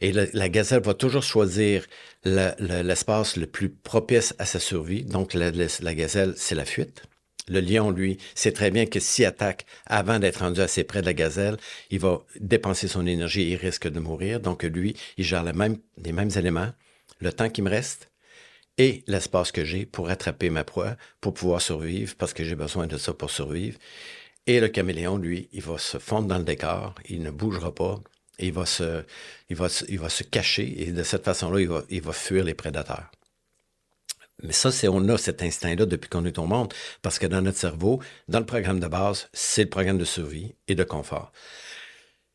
Et 0.00 0.12
la, 0.12 0.48
gazelle 0.48 0.80
va 0.82 0.94
toujours 0.94 1.22
choisir 1.22 1.84
l'espace 2.24 3.36
le, 3.36 3.46
plus 3.46 3.68
propice 3.68 4.34
à 4.38 4.46
sa 4.46 4.60
survie. 4.60 5.04
Donc, 5.04 5.34
la 5.34 5.94
gazelle, 5.94 6.34
c'est 6.36 6.54
la 6.54 6.64
fuite. 6.64 7.07
Le 7.48 7.60
lion, 7.60 7.90
lui, 7.90 8.18
sait 8.34 8.52
très 8.52 8.70
bien 8.70 8.86
que 8.86 9.00
s'il 9.00 9.24
attaque 9.24 9.66
avant 9.86 10.18
d'être 10.18 10.40
rendu 10.40 10.60
assez 10.60 10.84
près 10.84 11.00
de 11.00 11.06
la 11.06 11.14
gazelle, 11.14 11.56
il 11.90 12.00
va 12.00 12.22
dépenser 12.40 12.88
son 12.88 13.06
énergie 13.06 13.42
et 13.42 13.52
il 13.52 13.56
risque 13.56 13.88
de 13.88 14.00
mourir. 14.00 14.40
Donc, 14.40 14.62
lui, 14.62 14.96
il 15.16 15.24
gère 15.24 15.44
les 15.44 15.52
mêmes, 15.52 16.30
éléments, 16.36 16.72
le 17.20 17.32
temps 17.32 17.50
qui 17.50 17.62
me 17.62 17.70
reste 17.70 18.10
et 18.78 19.02
l'espace 19.06 19.50
que 19.50 19.64
j'ai 19.64 19.86
pour 19.86 20.08
attraper 20.08 20.50
ma 20.50 20.64
proie, 20.64 20.96
pour 21.20 21.34
pouvoir 21.34 21.60
survivre, 21.60 22.14
parce 22.16 22.32
que 22.32 22.44
j'ai 22.44 22.54
besoin 22.54 22.86
de 22.86 22.96
ça 22.96 23.12
pour 23.12 23.30
survivre. 23.30 23.78
Et 24.46 24.60
le 24.60 24.68
caméléon, 24.68 25.18
lui, 25.18 25.48
il 25.52 25.62
va 25.62 25.78
se 25.78 25.98
fondre 25.98 26.28
dans 26.28 26.38
le 26.38 26.44
décor, 26.44 26.94
il 27.08 27.22
ne 27.22 27.30
bougera 27.30 27.74
pas, 27.74 28.00
il 28.38 28.52
va 28.52 28.66
se, 28.66 29.04
il 29.50 29.56
il 29.88 29.98
va 29.98 30.08
se 30.08 30.22
cacher 30.22 30.82
et 30.82 30.92
de 30.92 31.02
cette 31.02 31.24
façon-là, 31.24 31.60
il 31.60 31.68
va, 31.68 31.82
il 31.90 32.02
va 32.02 32.12
fuir 32.12 32.44
les 32.44 32.54
prédateurs. 32.54 33.10
Mais 34.42 34.52
ça, 34.52 34.70
c'est 34.70 34.88
on 34.88 35.08
a 35.08 35.18
cet 35.18 35.42
instinct-là 35.42 35.86
depuis 35.86 36.08
qu'on 36.08 36.24
est 36.24 36.38
au 36.38 36.46
monde, 36.46 36.72
parce 37.02 37.18
que 37.18 37.26
dans 37.26 37.42
notre 37.42 37.58
cerveau, 37.58 38.00
dans 38.28 38.38
le 38.38 38.46
programme 38.46 38.80
de 38.80 38.86
base, 38.86 39.28
c'est 39.32 39.64
le 39.64 39.68
programme 39.70 39.98
de 39.98 40.04
survie 40.04 40.54
et 40.68 40.74
de 40.74 40.84
confort. 40.84 41.32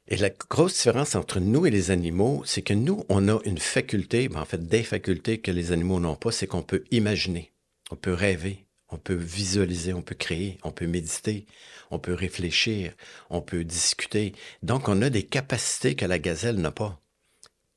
Et 0.08 0.18
la 0.18 0.30
grosse 0.30 0.74
différence 0.74 1.16
entre 1.16 1.40
nous 1.40 1.66
et 1.66 1.72
les 1.72 1.92
animaux, 1.92 2.44
c'est 2.46 2.62
que 2.62 2.74
nous, 2.74 3.06
on 3.08 3.30
a 3.30 3.40
une 3.46 3.58
faculté, 3.58 4.28
ben 4.28 4.42
en 4.42 4.46
fait 4.46 4.68
des 4.68 4.84
facultés 4.84 5.40
que 5.40 5.52
les 5.52 5.72
animaux 5.72 6.02
n'ont 6.02 6.16
pas, 6.16 6.32
c'est 6.32 6.48
qu'on 6.48 6.62
peut 6.62 6.84
imaginer, 6.92 7.54
on 7.90 7.96
peut 7.96 8.14
rêver, 8.14 8.66
on 8.90 8.98
peut 8.98 9.14
visualiser, 9.14 9.94
on 9.94 10.02
peut 10.02 10.16
créer, 10.16 10.58
on 10.64 10.72
peut 10.72 10.88
méditer, 10.88 11.46
on 11.90 12.00
peut 12.00 12.14
réfléchir, 12.14 12.94
on 13.30 13.42
peut 13.42 13.64
discuter. 13.64 14.34
Donc, 14.62 14.90
on 14.90 15.02
a 15.02 15.10
des 15.10 15.24
capacités 15.24 15.96
que 15.96 16.06
la 16.06 16.20
gazelle 16.20 16.58
n'a 16.58 16.72
pas. 16.72 17.03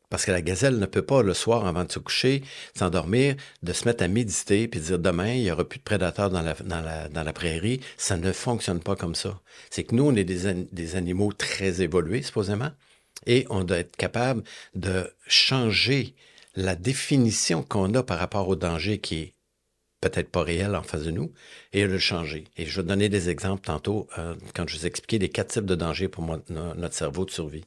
Parce 0.09 0.25
que 0.25 0.31
la 0.31 0.43
gazelle 0.43 0.79
ne 0.79 0.87
peut 0.87 1.03
pas, 1.03 1.23
le 1.23 1.35
soir, 1.35 1.67
avant 1.67 1.85
de 1.85 1.91
se 1.91 1.99
coucher, 1.99 2.43
s'endormir, 2.77 3.35
de 3.63 3.73
se 3.73 3.87
mettre 3.87 4.05
à 4.05 4.09
méditer 4.09 4.69
puis 4.69 4.81
dire 4.81 5.01
demain, 5.01 5.33
il 5.33 5.43
n'y 5.43 5.51
aura 5.51 5.65
plus 5.65 5.79
de 5.79 5.85
prédateurs 5.85 6.31
dans 6.31 6.43
la, 6.43 7.33
prairie. 7.33 7.81
Ça 7.97 8.17
ne 8.17 8.31
fonctionne 8.31 8.81
pas 8.81 8.95
comme 8.95 9.17
ça. 9.17 9.41
C'est 9.71 9.83
que 9.85 9.95
nous, 9.95 10.05
on 10.05 10.15
est 10.15 10.25
des, 10.25 10.55
des 10.71 10.97
animaux 10.97 11.33
très 11.33 11.83
évolués, 11.83 12.23
supposément, 12.23 12.71
et 13.27 13.47
on 13.51 13.65
doit 13.65 13.79
être 13.79 13.97
capable 13.97 14.45
de 14.75 15.13
changer 15.27 16.15
la 16.55 16.77
définition 16.77 17.63
qu'on 17.63 17.93
a 17.95 18.03
par 18.03 18.19
rapport 18.19 18.49
au 18.49 18.57
danger 18.57 18.99
qui 18.99 19.17
est 19.17 19.35
peut-être 20.01 20.31
pas 20.31 20.43
réel 20.43 20.77
en 20.77 20.83
face 20.83 21.03
de 21.03 21.11
nous, 21.11 21.33
et 21.73 21.85
le 21.87 21.99
changer. 21.99 22.45
Et 22.57 22.67
je 22.67 22.81
vais 22.81 22.87
donner 22.87 23.09
des 23.09 23.29
exemples 23.29 23.65
tantôt 23.65 24.07
euh, 24.19 24.35
quand 24.55 24.69
je 24.69 24.79
vous 24.79 24.87
expliquais 24.87 25.19
les 25.19 25.31
quatre 25.31 25.53
types 25.53 25.67
de 25.67 25.75
dangers 25.75 26.09
pour 26.09 26.25
notre 26.49 26.95
cerveau 26.95 27.25
de 27.25 27.31
survie 27.31 27.65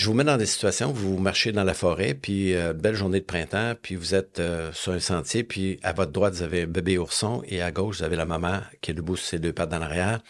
je 0.00 0.06
vous 0.06 0.14
mets 0.14 0.24
dans 0.24 0.38
des 0.38 0.46
situations 0.46 0.92
où 0.92 0.94
vous 0.94 1.18
marchez 1.18 1.52
dans 1.52 1.62
la 1.62 1.74
forêt, 1.74 2.14
puis 2.14 2.54
euh, 2.54 2.72
belle 2.72 2.94
journée 2.94 3.20
de 3.20 3.24
printemps, 3.26 3.74
puis 3.82 3.96
vous 3.96 4.14
êtes 4.14 4.40
euh, 4.40 4.72
sur 4.72 4.92
un 4.92 4.98
sentier, 4.98 5.44
puis 5.44 5.78
à 5.82 5.92
votre 5.92 6.10
droite, 6.10 6.32
vous 6.32 6.42
avez 6.42 6.62
un 6.62 6.66
bébé 6.66 6.96
ourson, 6.96 7.42
et 7.46 7.60
à 7.60 7.70
gauche, 7.70 7.98
vous 7.98 8.04
avez 8.04 8.16
la 8.16 8.24
maman 8.24 8.60
qui 8.80 8.92
est 8.92 8.94
debout 8.94 9.16
ses 9.16 9.38
deux 9.38 9.52
pattes 9.52 9.68
dans 9.68 9.78
l'arrière. 9.78 10.20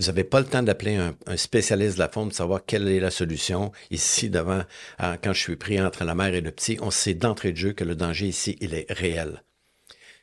Vous 0.00 0.06
n'avez 0.06 0.24
pas 0.24 0.40
le 0.40 0.46
temps 0.46 0.64
d'appeler 0.64 0.96
un, 0.96 1.36
spécialiste 1.36 1.94
de 1.94 2.00
la 2.00 2.08
faune 2.08 2.28
pour 2.30 2.36
savoir 2.36 2.64
quelle 2.66 2.88
est 2.88 2.98
la 2.98 3.12
solution. 3.12 3.70
Ici, 3.92 4.28
devant, 4.28 4.62
quand 4.98 5.32
je 5.32 5.40
suis 5.40 5.56
pris 5.56 5.80
entre 5.80 6.02
la 6.04 6.16
mère 6.16 6.34
et 6.34 6.40
le 6.40 6.50
petit, 6.50 6.76
on 6.82 6.90
sait 6.90 7.14
d'entrée 7.14 7.52
de 7.52 7.56
jeu 7.56 7.72
que 7.72 7.84
le 7.84 7.94
danger 7.94 8.26
ici, 8.26 8.58
il 8.60 8.74
est 8.74 8.86
réel. 8.90 9.42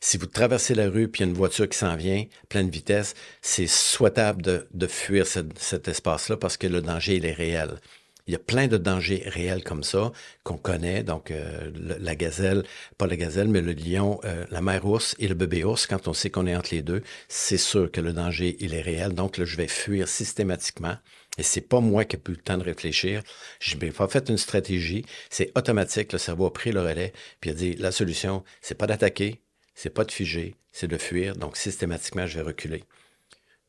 Si 0.02 0.18
vous 0.18 0.28
traversez 0.28 0.76
la 0.76 0.90
rue 0.90 1.08
puis 1.08 1.22
il 1.22 1.26
y 1.26 1.30
a 1.30 1.32
une 1.32 1.38
voiture 1.38 1.68
qui 1.70 1.78
s'en 1.78 1.96
vient, 1.96 2.26
pleine 2.50 2.70
vitesse, 2.70 3.16
c'est 3.42 3.66
souhaitable 3.66 4.42
de, 4.42 4.68
de 4.74 4.88
fuir 4.88 5.26
cet 5.26 5.88
espace-là 5.88 6.36
parce 6.36 6.58
que 6.58 6.68
le 6.68 6.82
danger, 6.82 7.16
il 7.16 7.26
est 7.26 7.34
réel. 7.34 7.80
Il 8.26 8.32
y 8.32 8.36
a 8.36 8.40
plein 8.40 8.68
de 8.68 8.78
dangers 8.78 9.24
réels 9.26 9.64
comme 9.64 9.84
ça 9.84 10.14
qu'on 10.44 10.58
connaît. 10.58 11.04
Donc, 11.04 11.30
euh, 11.30 11.72
la 11.76 12.16
gazelle, 12.16 12.64
pas 12.98 13.06
la 13.06 13.18
gazelle, 13.18 13.50
mais 13.50 13.62
le 13.62 13.74
lion, 13.74 14.22
euh, 14.24 14.46
la 14.50 14.62
mère 14.62 14.86
ours 14.86 15.14
et 15.20 15.28
le 15.28 15.36
bébé 15.36 15.66
ours, 15.66 15.88
quand 15.88 16.08
on 16.08 16.14
sait 16.14 16.30
qu'on 16.30 16.48
est 16.48 16.56
entre 16.56 16.74
les 16.74 16.82
deux, 16.82 17.04
c'est 17.28 17.58
sûr 17.58 17.92
que 17.92 18.00
le 18.00 18.14
danger, 18.14 18.56
il 18.60 18.74
est 18.74 18.82
réel. 18.82 19.14
Donc, 19.14 19.38
là, 19.38 19.44
je 19.44 19.58
vais 19.58 19.68
fuir 19.68 20.08
systématiquement. 20.08 20.96
Et 21.38 21.44
c'est 21.44 21.62
pas 21.62 21.82
moi 21.82 22.06
qui 22.06 22.16
ai 22.16 22.20
plus 22.20 22.36
le 22.36 22.42
temps 22.42 22.58
de 22.58 22.64
réfléchir. 22.64 23.24
Je 23.60 23.76
n'ai 23.76 23.92
pas 23.92 24.08
fait 24.08 24.30
une 24.30 24.38
stratégie. 24.38 25.06
C'est 25.30 25.52
automatique. 25.58 26.14
Le 26.14 26.20
cerveau 26.20 26.46
a 26.46 26.54
pris 26.54 26.72
le 26.72 26.82
relais 26.82 27.12
puis 27.42 27.50
a 27.50 27.54
dit, 27.54 27.76
la 27.76 27.92
solution, 27.92 28.44
c'est 28.62 28.76
pas 28.76 28.88
d'attaquer, 28.88 29.42
c'est 29.76 29.90
pas 29.90 30.06
de 30.06 30.12
figer, 30.12 30.56
c'est 30.72 30.88
de 30.88 30.98
fuir. 30.98 31.36
Donc, 31.36 31.58
systématiquement, 31.58 32.28
je 32.28 32.38
vais 32.38 32.46
reculer. 32.46 32.84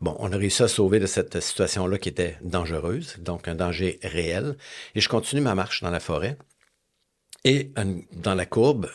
Bon, 0.00 0.16
on 0.18 0.32
a 0.32 0.36
réussi 0.36 0.62
à 0.62 0.68
sauver 0.68 1.00
de 1.00 1.06
cette 1.06 1.40
situation-là 1.40 1.98
qui 1.98 2.08
était 2.08 2.36
dangereuse, 2.42 3.16
donc 3.18 3.48
un 3.48 3.54
danger 3.54 3.98
réel. 4.02 4.56
Et 4.94 5.00
je 5.00 5.08
continue 5.08 5.40
ma 5.40 5.54
marche 5.54 5.82
dans 5.82 5.90
la 5.90 6.00
forêt. 6.00 6.36
Et 7.44 7.72
dans 8.12 8.34
la 8.34 8.46
courbe, 8.46 8.90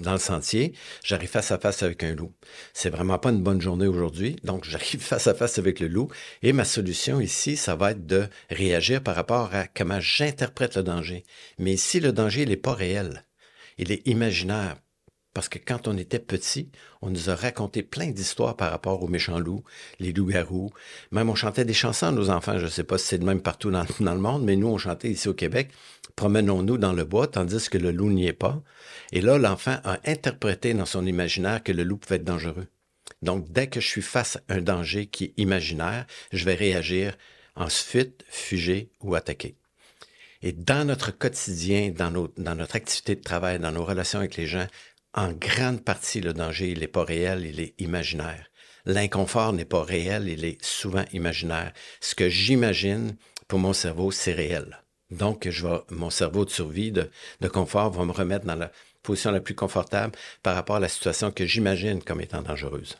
dans 0.00 0.12
le 0.12 0.18
sentier, 0.18 0.74
j'arrive 1.04 1.28
face 1.28 1.50
à 1.50 1.58
face 1.58 1.82
avec 1.82 2.02
un 2.02 2.14
loup. 2.14 2.32
C'est 2.72 2.90
vraiment 2.90 3.18
pas 3.18 3.30
une 3.30 3.42
bonne 3.42 3.60
journée 3.60 3.86
aujourd'hui, 3.86 4.36
donc 4.44 4.64
j'arrive 4.68 5.00
face 5.00 5.26
à 5.26 5.34
face 5.34 5.58
avec 5.58 5.80
le 5.80 5.88
loup. 5.88 6.08
Et 6.42 6.52
ma 6.52 6.64
solution 6.64 7.20
ici, 7.20 7.56
ça 7.56 7.74
va 7.74 7.92
être 7.92 8.06
de 8.06 8.28
réagir 8.50 9.02
par 9.02 9.14
rapport 9.14 9.54
à 9.54 9.66
comment 9.66 10.00
j'interprète 10.00 10.76
le 10.76 10.82
danger. 10.82 11.24
Mais 11.58 11.72
ici, 11.72 12.00
le 12.00 12.12
danger, 12.12 12.42
il 12.42 12.48
n'est 12.48 12.56
pas 12.56 12.74
réel. 12.74 13.24
Il 13.76 13.92
est 13.92 14.06
imaginaire. 14.06 14.76
Parce 15.38 15.48
que 15.48 15.60
quand 15.64 15.86
on 15.86 15.96
était 15.96 16.18
petit, 16.18 16.68
on 17.00 17.10
nous 17.10 17.30
a 17.30 17.36
raconté 17.36 17.84
plein 17.84 18.10
d'histoires 18.10 18.56
par 18.56 18.72
rapport 18.72 19.04
aux 19.04 19.06
méchants 19.06 19.38
loups, 19.38 19.62
les 20.00 20.12
loups-garous. 20.12 20.72
Même 21.12 21.30
on 21.30 21.36
chantait 21.36 21.64
des 21.64 21.74
chansons 21.74 22.06
à 22.06 22.10
nos 22.10 22.28
enfants. 22.28 22.58
Je 22.58 22.64
ne 22.64 22.70
sais 22.70 22.82
pas 22.82 22.98
si 22.98 23.06
c'est 23.06 23.18
de 23.18 23.24
même 23.24 23.40
partout 23.40 23.70
dans, 24.00 24.14
le 24.14 24.18
monde, 24.18 24.42
mais 24.42 24.56
nous, 24.56 24.66
on 24.66 24.78
chantait 24.78 25.12
ici 25.12 25.28
au 25.28 25.34
Québec. 25.34 25.70
Promenons-nous 26.16 26.76
dans 26.76 26.92
le 26.92 27.04
bois, 27.04 27.28
tandis 27.28 27.70
que 27.70 27.78
le 27.78 27.92
loup 27.92 28.10
n'y 28.10 28.26
est 28.26 28.32
pas. 28.32 28.60
Et 29.12 29.20
là, 29.20 29.38
l'enfant 29.38 29.76
a 29.84 30.00
interprété 30.06 30.74
dans 30.74 30.86
son 30.86 31.06
imaginaire 31.06 31.62
que 31.62 31.70
le 31.70 31.84
loup 31.84 31.98
pouvait 31.98 32.16
être 32.16 32.24
dangereux. 32.24 32.66
Donc, 33.22 33.48
dès 33.48 33.68
que 33.68 33.80
je 33.80 33.86
suis 33.86 34.02
face 34.02 34.38
à 34.48 34.54
un 34.54 34.60
danger 34.60 35.06
qui 35.06 35.26
est 35.26 35.34
imaginaire, 35.36 36.04
je 36.32 36.44
vais 36.46 36.54
réagir 36.54 37.16
en 37.54 37.68
fuite, 37.68 38.24
fuger 38.28 38.90
ou 39.02 39.14
attaquer. 39.14 39.54
Et 40.42 40.52
dans 40.52 40.86
notre 40.86 41.10
quotidien, 41.10 41.90
dans, 41.90 42.28
dans 42.36 42.54
notre 42.54 42.76
activité 42.76 43.16
de 43.16 43.22
travail, 43.22 43.58
dans 43.58 43.72
nos 43.72 43.84
relations 43.84 44.20
avec 44.20 44.36
les 44.36 44.46
gens, 44.46 44.66
en 45.14 45.32
grande 45.32 45.84
partie, 45.84 46.20
le 46.20 46.32
danger, 46.32 46.70
il 46.70 46.80
n'est 46.80 46.86
pas 46.88 47.04
réel, 47.04 47.44
il 47.46 47.60
est 47.60 47.74
imaginaire. 47.78 48.46
L'inconfort 48.84 49.52
n'est 49.52 49.64
pas 49.64 49.82
réel, 49.82 50.28
il 50.28 50.44
est 50.44 50.62
souvent 50.64 51.04
imaginaire. 51.12 51.72
Ce 52.00 52.14
que 52.14 52.28
j'imagine 52.28 53.16
pour 53.48 53.58
mon 53.58 53.72
cerveau, 53.72 54.10
c'est 54.10 54.32
réel. 54.32 54.82
Donc, 55.10 55.48
mon 55.90 56.10
cerveau 56.10 56.44
de 56.44 56.50
survie, 56.50 56.92
de, 56.92 57.10
de 57.40 57.48
confort, 57.48 57.90
va 57.90 58.04
me 58.04 58.12
remettre 58.12 58.44
dans 58.44 58.56
la 58.56 58.70
position 59.02 59.30
la 59.30 59.40
plus 59.40 59.54
confortable 59.54 60.16
par 60.42 60.54
rapport 60.54 60.76
à 60.76 60.80
la 60.80 60.88
situation 60.88 61.30
que 61.30 61.46
j'imagine 61.46 62.02
comme 62.02 62.20
étant 62.20 62.42
dangereuse. 62.42 62.98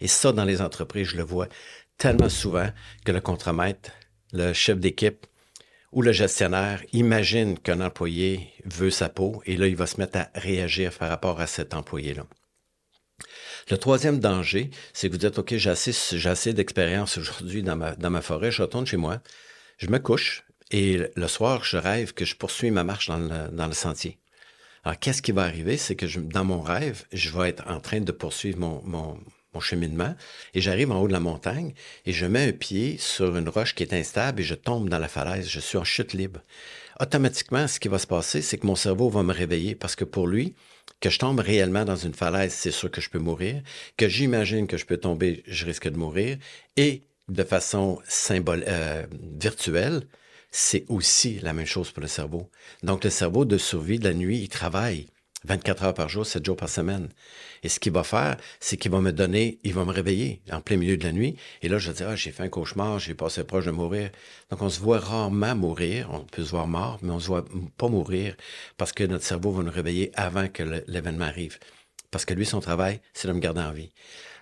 Et 0.00 0.06
ça, 0.06 0.32
dans 0.32 0.44
les 0.44 0.60
entreprises, 0.60 1.08
je 1.08 1.16
le 1.16 1.24
vois 1.24 1.48
tellement 1.96 2.28
souvent 2.28 2.70
que 3.04 3.10
le 3.10 3.20
contremaître, 3.20 3.90
le 4.32 4.52
chef 4.52 4.78
d'équipe, 4.78 5.26
où 5.92 6.02
le 6.02 6.12
gestionnaire 6.12 6.82
imagine 6.92 7.58
qu'un 7.58 7.80
employé 7.80 8.52
veut 8.64 8.90
sa 8.90 9.08
peau 9.08 9.42
et 9.46 9.56
là, 9.56 9.66
il 9.66 9.76
va 9.76 9.86
se 9.86 9.98
mettre 9.98 10.18
à 10.18 10.30
réagir 10.34 10.92
par 10.92 11.08
rapport 11.08 11.40
à 11.40 11.46
cet 11.46 11.74
employé-là. 11.74 12.26
Le 13.70 13.76
troisième 13.76 14.18
danger, 14.18 14.70
c'est 14.92 15.08
que 15.08 15.12
vous 15.12 15.18
dites, 15.18 15.38
OK, 15.38 15.54
j'ai 15.56 15.70
assez, 15.70 16.52
d'expérience 16.52 17.18
aujourd'hui 17.18 17.62
dans 17.62 17.76
ma, 17.76 17.94
dans 17.96 18.20
forêt, 18.22 18.50
je 18.50 18.62
retourne 18.62 18.86
chez 18.86 18.96
moi, 18.96 19.20
je 19.78 19.88
me 19.88 19.98
couche 19.98 20.44
et 20.70 20.98
le 21.14 21.28
soir, 21.28 21.64
je 21.64 21.76
rêve 21.76 22.12
que 22.12 22.24
je 22.24 22.36
poursuis 22.36 22.70
ma 22.70 22.84
marche 22.84 23.08
dans 23.08 23.18
le, 23.18 23.74
sentier. 23.74 24.18
Alors, 24.84 24.98
qu'est-ce 24.98 25.22
qui 25.22 25.32
va 25.32 25.42
arriver? 25.42 25.76
C'est 25.76 25.96
que 25.96 26.06
dans 26.18 26.44
mon 26.44 26.60
rêve, 26.60 27.04
je 27.12 27.30
vais 27.30 27.50
être 27.50 27.64
en 27.66 27.80
train 27.80 28.00
de 28.00 28.12
poursuivre 28.12 28.58
mon, 28.58 29.18
mon 29.58 29.60
cheminement, 29.60 30.14
et 30.54 30.60
j'arrive 30.60 30.92
en 30.92 31.00
haut 31.00 31.08
de 31.08 31.12
la 31.12 31.20
montagne, 31.20 31.74
et 32.06 32.12
je 32.12 32.26
mets 32.26 32.48
un 32.48 32.52
pied 32.52 32.96
sur 32.98 33.36
une 33.36 33.48
roche 33.48 33.74
qui 33.74 33.82
est 33.82 33.92
instable, 33.92 34.40
et 34.40 34.44
je 34.44 34.54
tombe 34.54 34.88
dans 34.88 35.00
la 35.00 35.08
falaise, 35.08 35.48
je 35.48 35.58
suis 35.58 35.78
en 35.78 35.84
chute 35.84 36.12
libre. 36.12 36.40
Automatiquement, 37.00 37.66
ce 37.66 37.80
qui 37.80 37.88
va 37.88 37.98
se 37.98 38.06
passer, 38.06 38.40
c'est 38.40 38.58
que 38.58 38.66
mon 38.66 38.76
cerveau 38.76 39.10
va 39.10 39.24
me 39.24 39.32
réveiller, 39.32 39.74
parce 39.74 39.96
que 39.96 40.04
pour 40.04 40.28
lui, 40.28 40.54
que 41.00 41.10
je 41.10 41.18
tombe 41.18 41.40
réellement 41.40 41.84
dans 41.84 41.96
une 41.96 42.14
falaise, 42.14 42.52
c'est 42.52 42.70
sûr 42.70 42.90
que 42.90 43.00
je 43.00 43.10
peux 43.10 43.18
mourir, 43.18 43.62
que 43.96 44.08
j'imagine 44.08 44.68
que 44.68 44.76
je 44.76 44.86
peux 44.86 44.96
tomber, 44.96 45.42
je 45.46 45.66
risque 45.66 45.88
de 45.88 45.96
mourir, 45.96 46.38
et 46.76 47.02
de 47.28 47.42
façon 47.42 47.98
symbole, 48.06 48.64
euh, 48.68 49.06
virtuelle, 49.40 50.02
c'est 50.50 50.84
aussi 50.88 51.40
la 51.40 51.52
même 51.52 51.66
chose 51.66 51.90
pour 51.90 52.00
le 52.00 52.08
cerveau. 52.08 52.48
Donc 52.82 53.04
le 53.04 53.10
cerveau 53.10 53.44
de 53.44 53.58
survie 53.58 53.98
de 53.98 54.04
la 54.04 54.14
nuit, 54.14 54.38
il 54.38 54.48
travaille 54.48 55.08
24 55.44 55.84
heures 55.84 55.94
par 55.94 56.08
jour, 56.08 56.26
7 56.26 56.44
jours 56.44 56.56
par 56.56 56.68
semaine. 56.68 57.08
Et 57.62 57.68
ce 57.68 57.78
qu'il 57.78 57.92
va 57.92 58.02
faire, 58.02 58.36
c'est 58.60 58.76
qu'il 58.76 58.90
va 58.90 59.00
me 59.00 59.12
donner, 59.12 59.58
il 59.62 59.72
va 59.72 59.84
me 59.84 59.92
réveiller 59.92 60.40
en 60.50 60.60
plein 60.60 60.76
milieu 60.76 60.96
de 60.96 61.04
la 61.04 61.12
nuit. 61.12 61.36
Et 61.62 61.68
là, 61.68 61.78
je 61.78 61.90
vais 61.90 62.04
ah, 62.04 62.16
j'ai 62.16 62.32
fait 62.32 62.42
un 62.42 62.48
cauchemar, 62.48 62.98
j'ai 62.98 63.14
passé 63.14 63.44
proche 63.44 63.66
de 63.66 63.70
mourir. 63.70 64.10
Donc, 64.50 64.62
on 64.62 64.68
se 64.68 64.80
voit 64.80 64.98
rarement 64.98 65.54
mourir. 65.54 66.10
On 66.12 66.20
peut 66.20 66.44
se 66.44 66.50
voir 66.50 66.66
mort, 66.66 66.98
mais 67.02 67.10
on 67.10 67.20
se 67.20 67.28
voit 67.28 67.44
pas 67.76 67.88
mourir 67.88 68.34
parce 68.76 68.92
que 68.92 69.04
notre 69.04 69.24
cerveau 69.24 69.52
va 69.52 69.62
nous 69.62 69.70
réveiller 69.70 70.10
avant 70.14 70.48
que 70.48 70.62
l'événement 70.86 71.26
arrive. 71.26 71.58
Parce 72.10 72.24
que 72.24 72.34
lui, 72.34 72.46
son 72.46 72.60
travail, 72.60 73.00
c'est 73.12 73.28
de 73.28 73.32
me 73.32 73.40
garder 73.40 73.60
en 73.60 73.72
vie. 73.72 73.92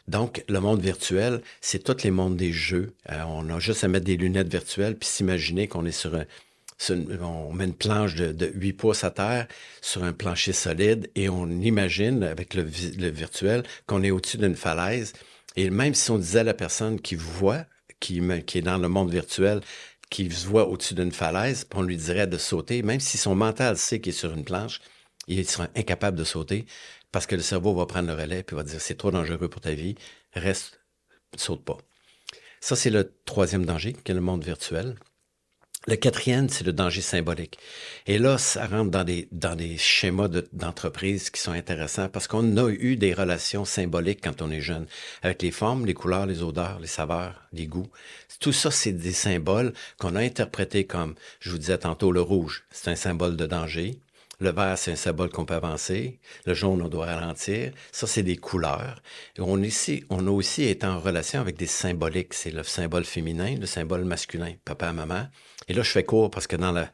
Donc, 0.08 0.44
le 0.48 0.60
monde 0.60 0.80
virtuel, 0.80 1.42
c'est 1.60 1.82
tous 1.82 2.04
les 2.04 2.12
mondes 2.12 2.36
des 2.36 2.52
jeux. 2.52 2.94
Euh, 3.10 3.22
on 3.26 3.50
a 3.50 3.58
juste 3.58 3.82
à 3.82 3.88
mettre 3.88 4.04
des 4.04 4.16
lunettes 4.16 4.48
virtuelles 4.48 4.96
puis 4.96 5.08
s'imaginer 5.08 5.66
qu'on 5.66 5.84
est 5.84 5.90
sur 5.90 6.14
un, 6.14 6.24
on 6.90 7.52
met 7.52 7.64
une 7.64 7.74
planche 7.74 8.14
de, 8.14 8.50
8 8.54 8.72
pouces 8.74 9.04
à 9.04 9.10
terre 9.10 9.46
sur 9.80 10.04
un 10.04 10.12
plancher 10.12 10.52
solide 10.52 11.10
et 11.14 11.28
on 11.28 11.48
imagine 11.48 12.22
avec 12.22 12.54
le, 12.54 12.62
virtuel 12.62 13.62
qu'on 13.86 14.02
est 14.02 14.10
au-dessus 14.10 14.38
d'une 14.38 14.56
falaise. 14.56 15.12
Et 15.56 15.70
même 15.70 15.94
si 15.94 16.10
on 16.10 16.18
disait 16.18 16.40
à 16.40 16.44
la 16.44 16.54
personne 16.54 17.00
qui 17.00 17.14
voit, 17.14 17.64
qui, 17.98 18.20
qui 18.46 18.58
est 18.58 18.62
dans 18.62 18.78
le 18.78 18.88
monde 18.88 19.10
virtuel, 19.10 19.60
qui 20.10 20.30
se 20.30 20.46
voit 20.46 20.68
au-dessus 20.68 20.94
d'une 20.94 21.12
falaise, 21.12 21.66
on 21.74 21.82
lui 21.82 21.96
dirait 21.96 22.26
de 22.26 22.38
sauter, 22.38 22.82
même 22.82 23.00
si 23.00 23.18
son 23.18 23.34
mental 23.34 23.76
sait 23.76 24.00
qu'il 24.00 24.12
est 24.12 24.16
sur 24.16 24.32
une 24.32 24.44
planche, 24.44 24.80
il 25.28 25.48
sera 25.48 25.68
incapable 25.74 26.16
de 26.16 26.24
sauter 26.24 26.66
parce 27.10 27.26
que 27.26 27.34
le 27.34 27.42
cerveau 27.42 27.74
va 27.74 27.86
prendre 27.86 28.08
le 28.08 28.14
relais 28.14 28.44
et 28.48 28.54
va 28.54 28.62
dire 28.62 28.80
c'est 28.80 28.96
trop 28.96 29.10
dangereux 29.10 29.48
pour 29.48 29.60
ta 29.60 29.72
vie, 29.72 29.96
reste, 30.34 30.80
saute 31.36 31.64
pas. 31.64 31.78
Ça, 32.60 32.76
c'est 32.76 32.90
le 32.90 33.14
troisième 33.24 33.64
danger, 33.64 33.92
qui 33.92 34.12
est 34.12 34.14
le 34.14 34.20
monde 34.20 34.44
virtuel. 34.44 34.96
Le 35.88 35.94
quatrième, 35.94 36.48
c'est 36.48 36.64
le 36.64 36.72
danger 36.72 37.00
symbolique. 37.00 37.58
Et 38.08 38.18
là, 38.18 38.38
ça 38.38 38.66
rentre 38.66 38.90
dans 38.90 39.04
des, 39.04 39.28
dans 39.30 39.54
des 39.54 39.78
schémas 39.78 40.26
d'entreprise 40.52 41.30
qui 41.30 41.40
sont 41.40 41.52
intéressants 41.52 42.08
parce 42.08 42.26
qu'on 42.26 42.56
a 42.56 42.68
eu 42.70 42.96
des 42.96 43.14
relations 43.14 43.64
symboliques 43.64 44.18
quand 44.24 44.42
on 44.42 44.50
est 44.50 44.60
jeune, 44.60 44.86
avec 45.22 45.42
les 45.42 45.52
formes, 45.52 45.86
les 45.86 45.94
couleurs, 45.94 46.26
les 46.26 46.42
odeurs, 46.42 46.80
les 46.80 46.88
saveurs, 46.88 47.40
les 47.52 47.68
goûts. 47.68 47.88
Tout 48.40 48.52
ça, 48.52 48.72
c'est 48.72 48.94
des 48.94 49.12
symboles 49.12 49.72
qu'on 49.96 50.16
a 50.16 50.20
interprétés 50.20 50.86
comme, 50.86 51.14
je 51.38 51.50
vous 51.50 51.58
disais 51.58 51.78
tantôt, 51.78 52.10
le 52.10 52.20
rouge, 52.20 52.64
c'est 52.72 52.90
un 52.90 52.96
symbole 52.96 53.36
de 53.36 53.46
danger. 53.46 54.00
Le 54.38 54.50
vert, 54.50 54.76
c'est 54.76 54.92
un 54.92 54.96
symbole 54.96 55.30
qu'on 55.30 55.46
peut 55.46 55.54
avancer. 55.54 56.20
Le 56.44 56.52
jaune, 56.52 56.82
on 56.82 56.88
doit 56.88 57.06
ralentir. 57.06 57.72
Ça, 57.90 58.06
c'est 58.06 58.22
des 58.22 58.36
couleurs. 58.36 59.00
On, 59.38 59.62
ici, 59.62 60.04
a 60.10 60.16
aussi 60.16 60.64
été 60.64 60.86
en 60.86 61.00
relation 61.00 61.40
avec 61.40 61.56
des 61.56 61.66
symboliques. 61.66 62.34
C'est 62.34 62.50
le 62.50 62.62
symbole 62.62 63.04
féminin, 63.04 63.56
le 63.58 63.64
symbole 63.64 64.04
masculin, 64.04 64.52
papa, 64.66 64.92
maman. 64.92 65.28
Et 65.68 65.72
là, 65.72 65.82
je 65.82 65.90
fais 65.90 66.04
court 66.04 66.30
parce 66.30 66.46
que 66.46 66.56
dans 66.56 66.70
la, 66.70 66.92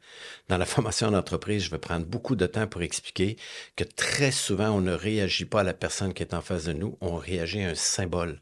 dans 0.48 0.56
la 0.56 0.66
formation 0.66 1.10
d'entreprise, 1.10 1.64
je 1.64 1.70
vais 1.70 1.78
prendre 1.78 2.06
beaucoup 2.06 2.36
de 2.36 2.46
temps 2.46 2.68
pour 2.68 2.82
expliquer 2.82 3.36
que 3.74 3.82
très 3.82 4.30
souvent, 4.30 4.70
on 4.70 4.80
ne 4.80 4.92
réagit 4.92 5.44
pas 5.44 5.62
à 5.62 5.64
la 5.64 5.74
personne 5.74 6.14
qui 6.14 6.22
est 6.22 6.34
en 6.34 6.42
face 6.42 6.66
de 6.66 6.72
nous. 6.72 6.96
On 7.00 7.16
réagit 7.16 7.62
à 7.62 7.70
un 7.70 7.74
symbole 7.74 8.40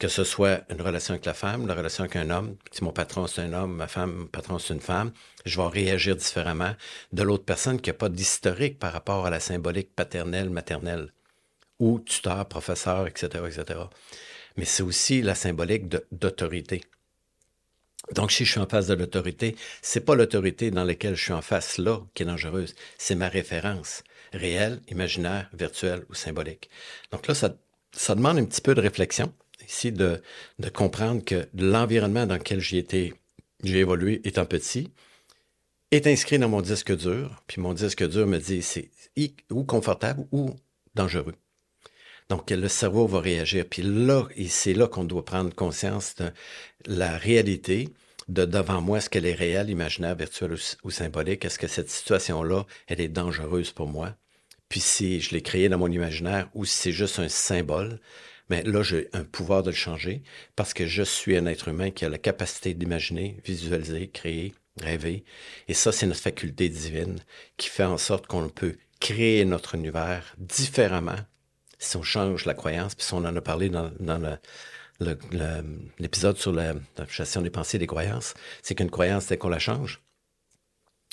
que 0.00 0.08
ce 0.08 0.24
soit 0.24 0.62
une 0.70 0.80
relation 0.80 1.12
avec 1.12 1.26
la 1.26 1.34
femme, 1.34 1.66
la 1.66 1.74
relation 1.74 2.04
avec 2.04 2.16
un 2.16 2.30
homme, 2.30 2.56
si 2.72 2.82
mon 2.82 2.90
patron 2.90 3.26
c'est 3.26 3.42
un 3.42 3.52
homme, 3.52 3.76
ma 3.76 3.86
femme, 3.86 4.12
mon 4.12 4.26
patron 4.26 4.58
c'est 4.58 4.72
une 4.72 4.80
femme, 4.80 5.12
je 5.44 5.60
vais 5.60 5.68
réagir 5.68 6.16
différemment 6.16 6.74
de 7.12 7.22
l'autre 7.22 7.44
personne 7.44 7.78
qui 7.78 7.90
n'a 7.90 7.94
pas 7.94 8.08
d'historique 8.08 8.78
par 8.78 8.94
rapport 8.94 9.26
à 9.26 9.30
la 9.30 9.40
symbolique 9.40 9.94
paternelle, 9.94 10.48
maternelle, 10.48 11.12
ou 11.80 12.00
tuteur, 12.00 12.46
professeur, 12.46 13.06
etc., 13.06 13.44
etc. 13.46 13.80
Mais 14.56 14.64
c'est 14.64 14.82
aussi 14.82 15.20
la 15.20 15.34
symbolique 15.34 15.84
d'autorité. 16.12 16.82
Donc, 18.14 18.32
si 18.32 18.44
je 18.44 18.52
suis 18.52 18.60
en 18.60 18.66
face 18.66 18.86
de 18.86 18.94
l'autorité, 18.94 19.54
c'est 19.82 20.04
pas 20.04 20.14
l'autorité 20.14 20.70
dans 20.70 20.84
laquelle 20.84 21.14
je 21.14 21.22
suis 21.22 21.32
en 21.32 21.42
face 21.42 21.76
là 21.78 22.00
qui 22.14 22.22
est 22.22 22.26
dangereuse, 22.26 22.74
c'est 22.96 23.14
ma 23.14 23.28
référence, 23.28 24.02
réelle, 24.32 24.80
imaginaire, 24.88 25.48
virtuelle 25.52 26.04
ou 26.08 26.14
symbolique. 26.14 26.70
Donc 27.12 27.26
là, 27.26 27.34
ça, 27.34 27.54
ça 27.92 28.14
demande 28.14 28.38
un 28.38 28.46
petit 28.46 28.62
peu 28.62 28.74
de 28.74 28.80
réflexion 28.80 29.32
ici 29.70 29.92
de, 29.92 30.20
comprendre 30.74 31.24
que 31.24 31.48
l'environnement 31.54 32.26
dans 32.26 32.36
lequel 32.36 32.60
j'ai 32.60 32.78
été, 32.78 33.14
j'ai 33.64 33.78
évolué 33.78 34.20
étant 34.24 34.46
petit, 34.46 34.90
est 35.90 36.06
inscrit 36.06 36.38
dans 36.38 36.48
mon 36.48 36.60
disque 36.60 36.96
dur, 36.96 37.42
puis 37.46 37.60
mon 37.60 37.72
disque 37.72 38.06
dur 38.08 38.26
me 38.26 38.38
dit 38.38 38.62
c'est 38.62 38.90
ou 39.50 39.64
confortable 39.64 40.26
ou 40.32 40.50
dangereux. 40.94 41.34
Donc 42.28 42.50
le 42.50 42.68
cerveau 42.68 43.06
va 43.06 43.20
réagir, 43.20 43.64
puis 43.68 43.82
là, 43.82 44.28
c'est 44.48 44.74
là 44.74 44.86
qu'on 44.86 45.04
doit 45.04 45.24
prendre 45.24 45.54
conscience 45.54 46.14
de 46.16 46.30
la 46.86 47.16
réalité 47.16 47.88
de 48.28 48.44
devant 48.44 48.80
moi, 48.80 48.98
est-ce 48.98 49.10
qu'elle 49.10 49.26
est 49.26 49.34
réelle, 49.34 49.70
imaginaire, 49.70 50.14
virtuelle 50.14 50.56
ou, 50.84 50.90
symbolique? 50.90 51.44
Est-ce 51.44 51.58
que 51.58 51.66
cette 51.66 51.90
situation-là, 51.90 52.64
elle 52.86 53.00
est 53.00 53.08
dangereuse 53.08 53.72
pour 53.72 53.88
moi? 53.88 54.14
Puis 54.68 54.78
si 54.78 55.20
je 55.20 55.32
l'ai 55.32 55.42
créée 55.42 55.68
dans 55.68 55.78
mon 55.78 55.90
imaginaire 55.90 56.48
ou 56.54 56.64
si 56.64 56.76
c'est 56.76 56.92
juste 56.92 57.18
un 57.18 57.28
symbole, 57.28 57.98
mais 58.50 58.64
là, 58.64 58.82
j'ai 58.82 59.08
un 59.12 59.22
pouvoir 59.22 59.62
de 59.62 59.70
le 59.70 59.76
changer 59.76 60.22
parce 60.56 60.74
que 60.74 60.84
je 60.84 61.04
suis 61.04 61.36
un 61.36 61.46
être 61.46 61.68
humain 61.68 61.90
qui 61.92 62.04
a 62.04 62.08
la 62.08 62.18
capacité 62.18 62.74
d'imaginer, 62.74 63.36
visualiser, 63.44 64.08
créer, 64.08 64.52
rêver. 64.80 65.24
Et 65.68 65.74
ça, 65.74 65.92
c'est 65.92 66.06
notre 66.06 66.20
faculté 66.20 66.68
divine 66.68 67.20
qui 67.56 67.68
fait 67.68 67.84
en 67.84 67.96
sorte 67.96 68.26
qu'on 68.26 68.48
peut 68.48 68.76
créer 68.98 69.44
notre 69.44 69.76
univers 69.76 70.34
différemment 70.36 71.18
si 71.78 71.96
on 71.96 72.02
change 72.02 72.44
la 72.44 72.54
croyance. 72.54 72.96
Puis 72.96 73.06
on 73.12 73.18
en 73.18 73.36
a 73.36 73.40
parlé 73.40 73.70
dans, 73.70 73.90
l'épisode 76.00 76.36
sur 76.36 76.52
la, 76.52 76.74
gestion 77.08 77.42
des 77.42 77.50
pensées 77.50 77.76
et 77.76 77.80
des 77.80 77.86
croyances, 77.86 78.34
c'est 78.62 78.74
qu'une 78.74 78.90
croyance, 78.90 79.28
dès 79.28 79.38
qu'on 79.38 79.48
la 79.48 79.60
change, 79.60 80.02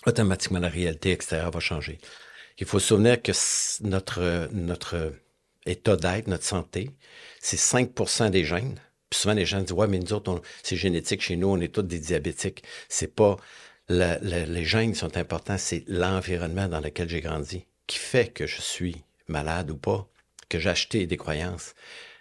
automatiquement 0.08 0.60
la 0.60 0.70
réalité 0.70 1.12
extérieure 1.12 1.52
va 1.52 1.60
changer. 1.60 2.00
Il 2.58 2.66
faut 2.66 2.80
se 2.80 2.88
souvenir 2.88 3.22
que 3.22 3.32
notre, 3.84 4.50
notre 4.52 5.14
état 5.68 5.96
d'être, 5.96 6.28
notre 6.28 6.44
santé, 6.44 6.92
c'est 7.40 7.58
5% 7.60 8.30
des 8.30 8.44
gènes. 8.44 8.80
Puis 9.10 9.20
souvent, 9.20 9.34
les 9.34 9.46
gens 9.46 9.62
disent 9.62 9.74
Ouais, 9.74 9.88
mais 9.88 10.00
nous 10.00 10.14
autres, 10.14 10.42
c'est 10.64 10.76
génétique 10.76 11.22
chez 11.22 11.36
nous, 11.36 11.48
on 11.48 11.60
est 11.60 11.74
tous 11.74 11.84
des 11.84 12.00
diabétiques. 12.00 12.64
C'est 12.90 13.14
pas. 13.16 13.38
les 13.90 14.66
gènes 14.66 14.96
sont 14.96 15.16
importants, 15.18 15.58
c'est 15.58 15.84
l'environnement 15.88 16.68
dans 16.68 16.82
lequel 16.82 17.10
j'ai 17.10 17.22
grandi 17.22 17.66
qui 17.88 17.98
fait 17.98 18.28
que 18.28 18.46
je 18.46 18.62
suis 18.62 19.04
malade 19.28 19.72
ou 19.72 19.78
pas, 19.78 20.08
que 20.50 20.60
j'ai 20.60 20.70
acheté 20.70 21.08
des 21.08 21.18
croyances. 21.18 21.74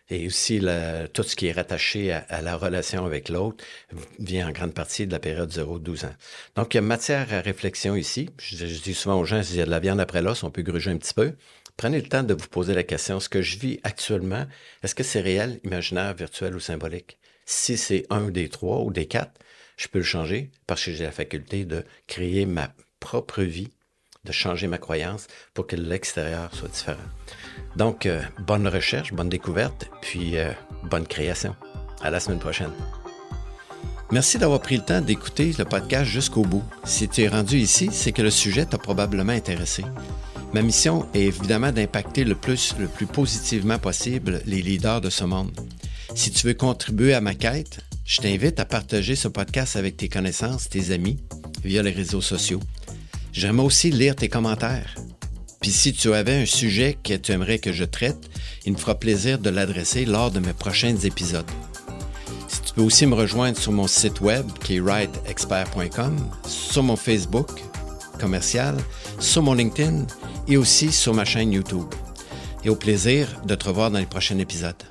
Et 0.09 0.27
aussi, 0.27 0.61
tout 1.13 1.23
ce 1.25 1.35
qui 1.35 1.49
est 1.49 1.53
rattaché 1.53 2.13
à, 2.13 2.41
la 2.41 2.57
relation 2.57 3.05
avec 3.05 3.29
l'autre 3.29 3.65
vient 4.21 4.49
en 4.49 4.53
grande 4.53 4.73
partie 4.73 5.07
de 5.07 5.13
la 5.13 5.19
période 5.19 5.51
0-12 5.51 6.07
ans. 6.07 6.15
Donc, 6.55 6.75
il 6.75 6.77
y 6.77 6.79
a 6.79 6.83
matière 6.83 7.33
à 7.35 7.41
réflexion 7.41 7.97
ici. 7.97 8.31
Je, 8.39 8.65
dis 8.65 8.95
souvent 8.95 9.19
aux 9.19 9.25
gens, 9.25 9.43
s'il 9.43 9.57
y 9.57 9.61
a 9.61 9.67
de 9.67 9.71
la 9.71 9.81
viande 9.81 9.99
après 9.99 10.23
l'os, 10.23 10.45
on 10.45 10.51
peut 10.51 10.63
gruger 10.63 10.93
un 10.93 10.97
petit 10.97 11.15
peu 11.15 11.33
prenez 11.77 12.01
le 12.01 12.09
temps 12.09 12.23
de 12.23 12.35
vous 12.35 12.49
poser 12.49 12.75
la 12.75 12.83
question, 12.83 13.21
ce 13.21 13.29
que 13.29 13.43
je 13.43 13.59
vis 13.59 13.81
actuellement, 13.83 14.47
est-ce 14.83 14.95
que 14.95 15.03
c'est 15.03 15.21
réel, 15.21 15.61
imaginaire, 15.65 16.15
virtuel 16.15 16.55
ou 16.55 16.61
symbolique? 16.61 17.19
Si 17.45 17.77
c'est 17.77 18.07
un 18.11 18.31
des 18.31 18.49
trois 18.49 18.81
ou 18.81 18.91
des 18.91 19.07
quatre, 19.07 19.39
je 19.77 19.89
peux 19.89 19.99
le 19.99 20.05
changer 20.05 20.51
parce 20.67 20.85
que 20.85 20.93
j'ai 20.93 21.05
la 21.05 21.13
faculté 21.13 21.65
de 21.65 21.85
créer 22.07 22.47
ma 22.47 22.73
propre 22.99 23.43
vie, 23.43 23.69
de 24.27 24.33
changer 24.33 24.67
ma 24.67 24.79
croyance 24.79 25.27
pour 25.55 25.67
que 25.67 25.77
l'extérieur 25.77 26.51
soit 26.53 26.69
différent. 26.69 26.99
Donc, 27.77 28.07
euh, 28.07 28.21
bonne 28.41 28.69
recherche, 28.69 29.13
bonne 29.13 29.29
découverte, 29.29 29.89
puis 30.03 30.37
euh, 30.37 30.51
bonne 30.85 31.07
création. 31.07 31.55
À 32.03 32.11
la 32.11 32.21
semaine 32.21 32.39
prochaine. 32.39 32.73
Merci 34.13 34.39
d'avoir 34.39 34.61
pris 34.61 34.77
le 34.77 34.85
temps 34.85 35.01
d'écouter 35.01 35.53
le 35.59 35.65
podcast 35.65 36.05
jusqu'au 36.05 36.43
bout. 36.43 36.63
Si 36.85 37.09
tu 37.09 37.23
es 37.23 37.29
rendu 37.29 37.57
ici, 37.57 37.89
c'est 37.91 38.13
que 38.13 38.23
le 38.23 38.31
sujet 38.31 38.67
t'a 38.67 38.79
probablement 38.79 39.33
intéressé. 39.33 39.83
Ma 40.53 40.63
mission 40.63 41.07
est 41.13 41.23
évidemment 41.23 41.73
d'impacter 41.73 42.25
le 42.25 42.35
plus, 42.35 42.77
le 42.79 42.87
plus 42.87 43.07
positivement 43.07 43.79
possible 43.79 44.43
les 44.47 44.63
leaders 44.63 45.01
de 45.01 45.11
ce 45.11 45.25
monde. 45.25 45.51
Si 46.15 46.31
tu 46.31 46.47
veux 46.47 46.55
contribuer 46.55 47.15
à 47.15 47.21
ma 47.21 47.35
quête, 47.35 47.81
je 48.05 48.19
t'invite 48.19 48.61
à 48.61 48.65
partager 48.65 49.17
ce 49.17 49.27
podcast 49.27 49.75
avec 49.75 49.97
tes 49.97 50.09
connaissances, 50.09 50.69
tes 50.69 50.93
amis, 50.93 51.19
via 51.65 51.83
les 51.83 51.91
réseaux 51.91 52.21
sociaux. 52.21 52.61
J'aimerais 53.37 53.67
aussi 53.67 53.91
lire 53.91 54.17
tes 54.17 54.31
commentaires. 54.31 54.95
Puis 55.61 55.71
si 55.71 55.93
tu 55.93 56.15
avais 56.15 56.41
un 56.41 56.47
sujet 56.47 56.97
que 57.05 57.13
tu 57.13 57.33
aimerais 57.33 57.59
que 57.59 57.71
je 57.71 57.85
traite, 57.85 58.31
il 58.65 58.73
me 58.73 58.79
fera 58.79 58.95
plaisir 58.95 59.39
de 59.39 59.51
l'adresser 59.51 60.07
lors 60.07 60.31
de 60.31 60.41
mes 60.41 60.55
prochains 60.55 60.97
épisodes. 60.97 61.51
Si 62.49 62.63
tu 62.63 62.73
peux 62.73 62.81
aussi 62.81 63.05
me 63.05 63.15
rejoindre 63.15 63.59
sur 63.59 63.73
mon 63.73 63.87
site 63.89 64.23
web 64.23 64.47
qui 64.65 64.77
est 64.77 64.81
writeexpert.com, 64.81 66.17
sur 66.49 66.83
mon 66.83 66.97
Facebook 66.97 67.51
commercial, 68.19 68.75
sur 69.21 69.43
mon 69.43 69.53
LinkedIn 69.53 70.07
et 70.49 70.57
aussi 70.57 70.91
sur 70.91 71.13
ma 71.13 71.27
chaîne 71.27 71.53
YouTube. 71.53 71.95
Et 72.65 72.71
au 72.71 72.77
plaisir 72.77 73.43
de 73.45 73.55
te 73.55 73.67
revoir 73.67 73.91
dans 73.91 73.99
les 73.99 74.07
prochains 74.07 74.39
épisodes. 74.39 74.83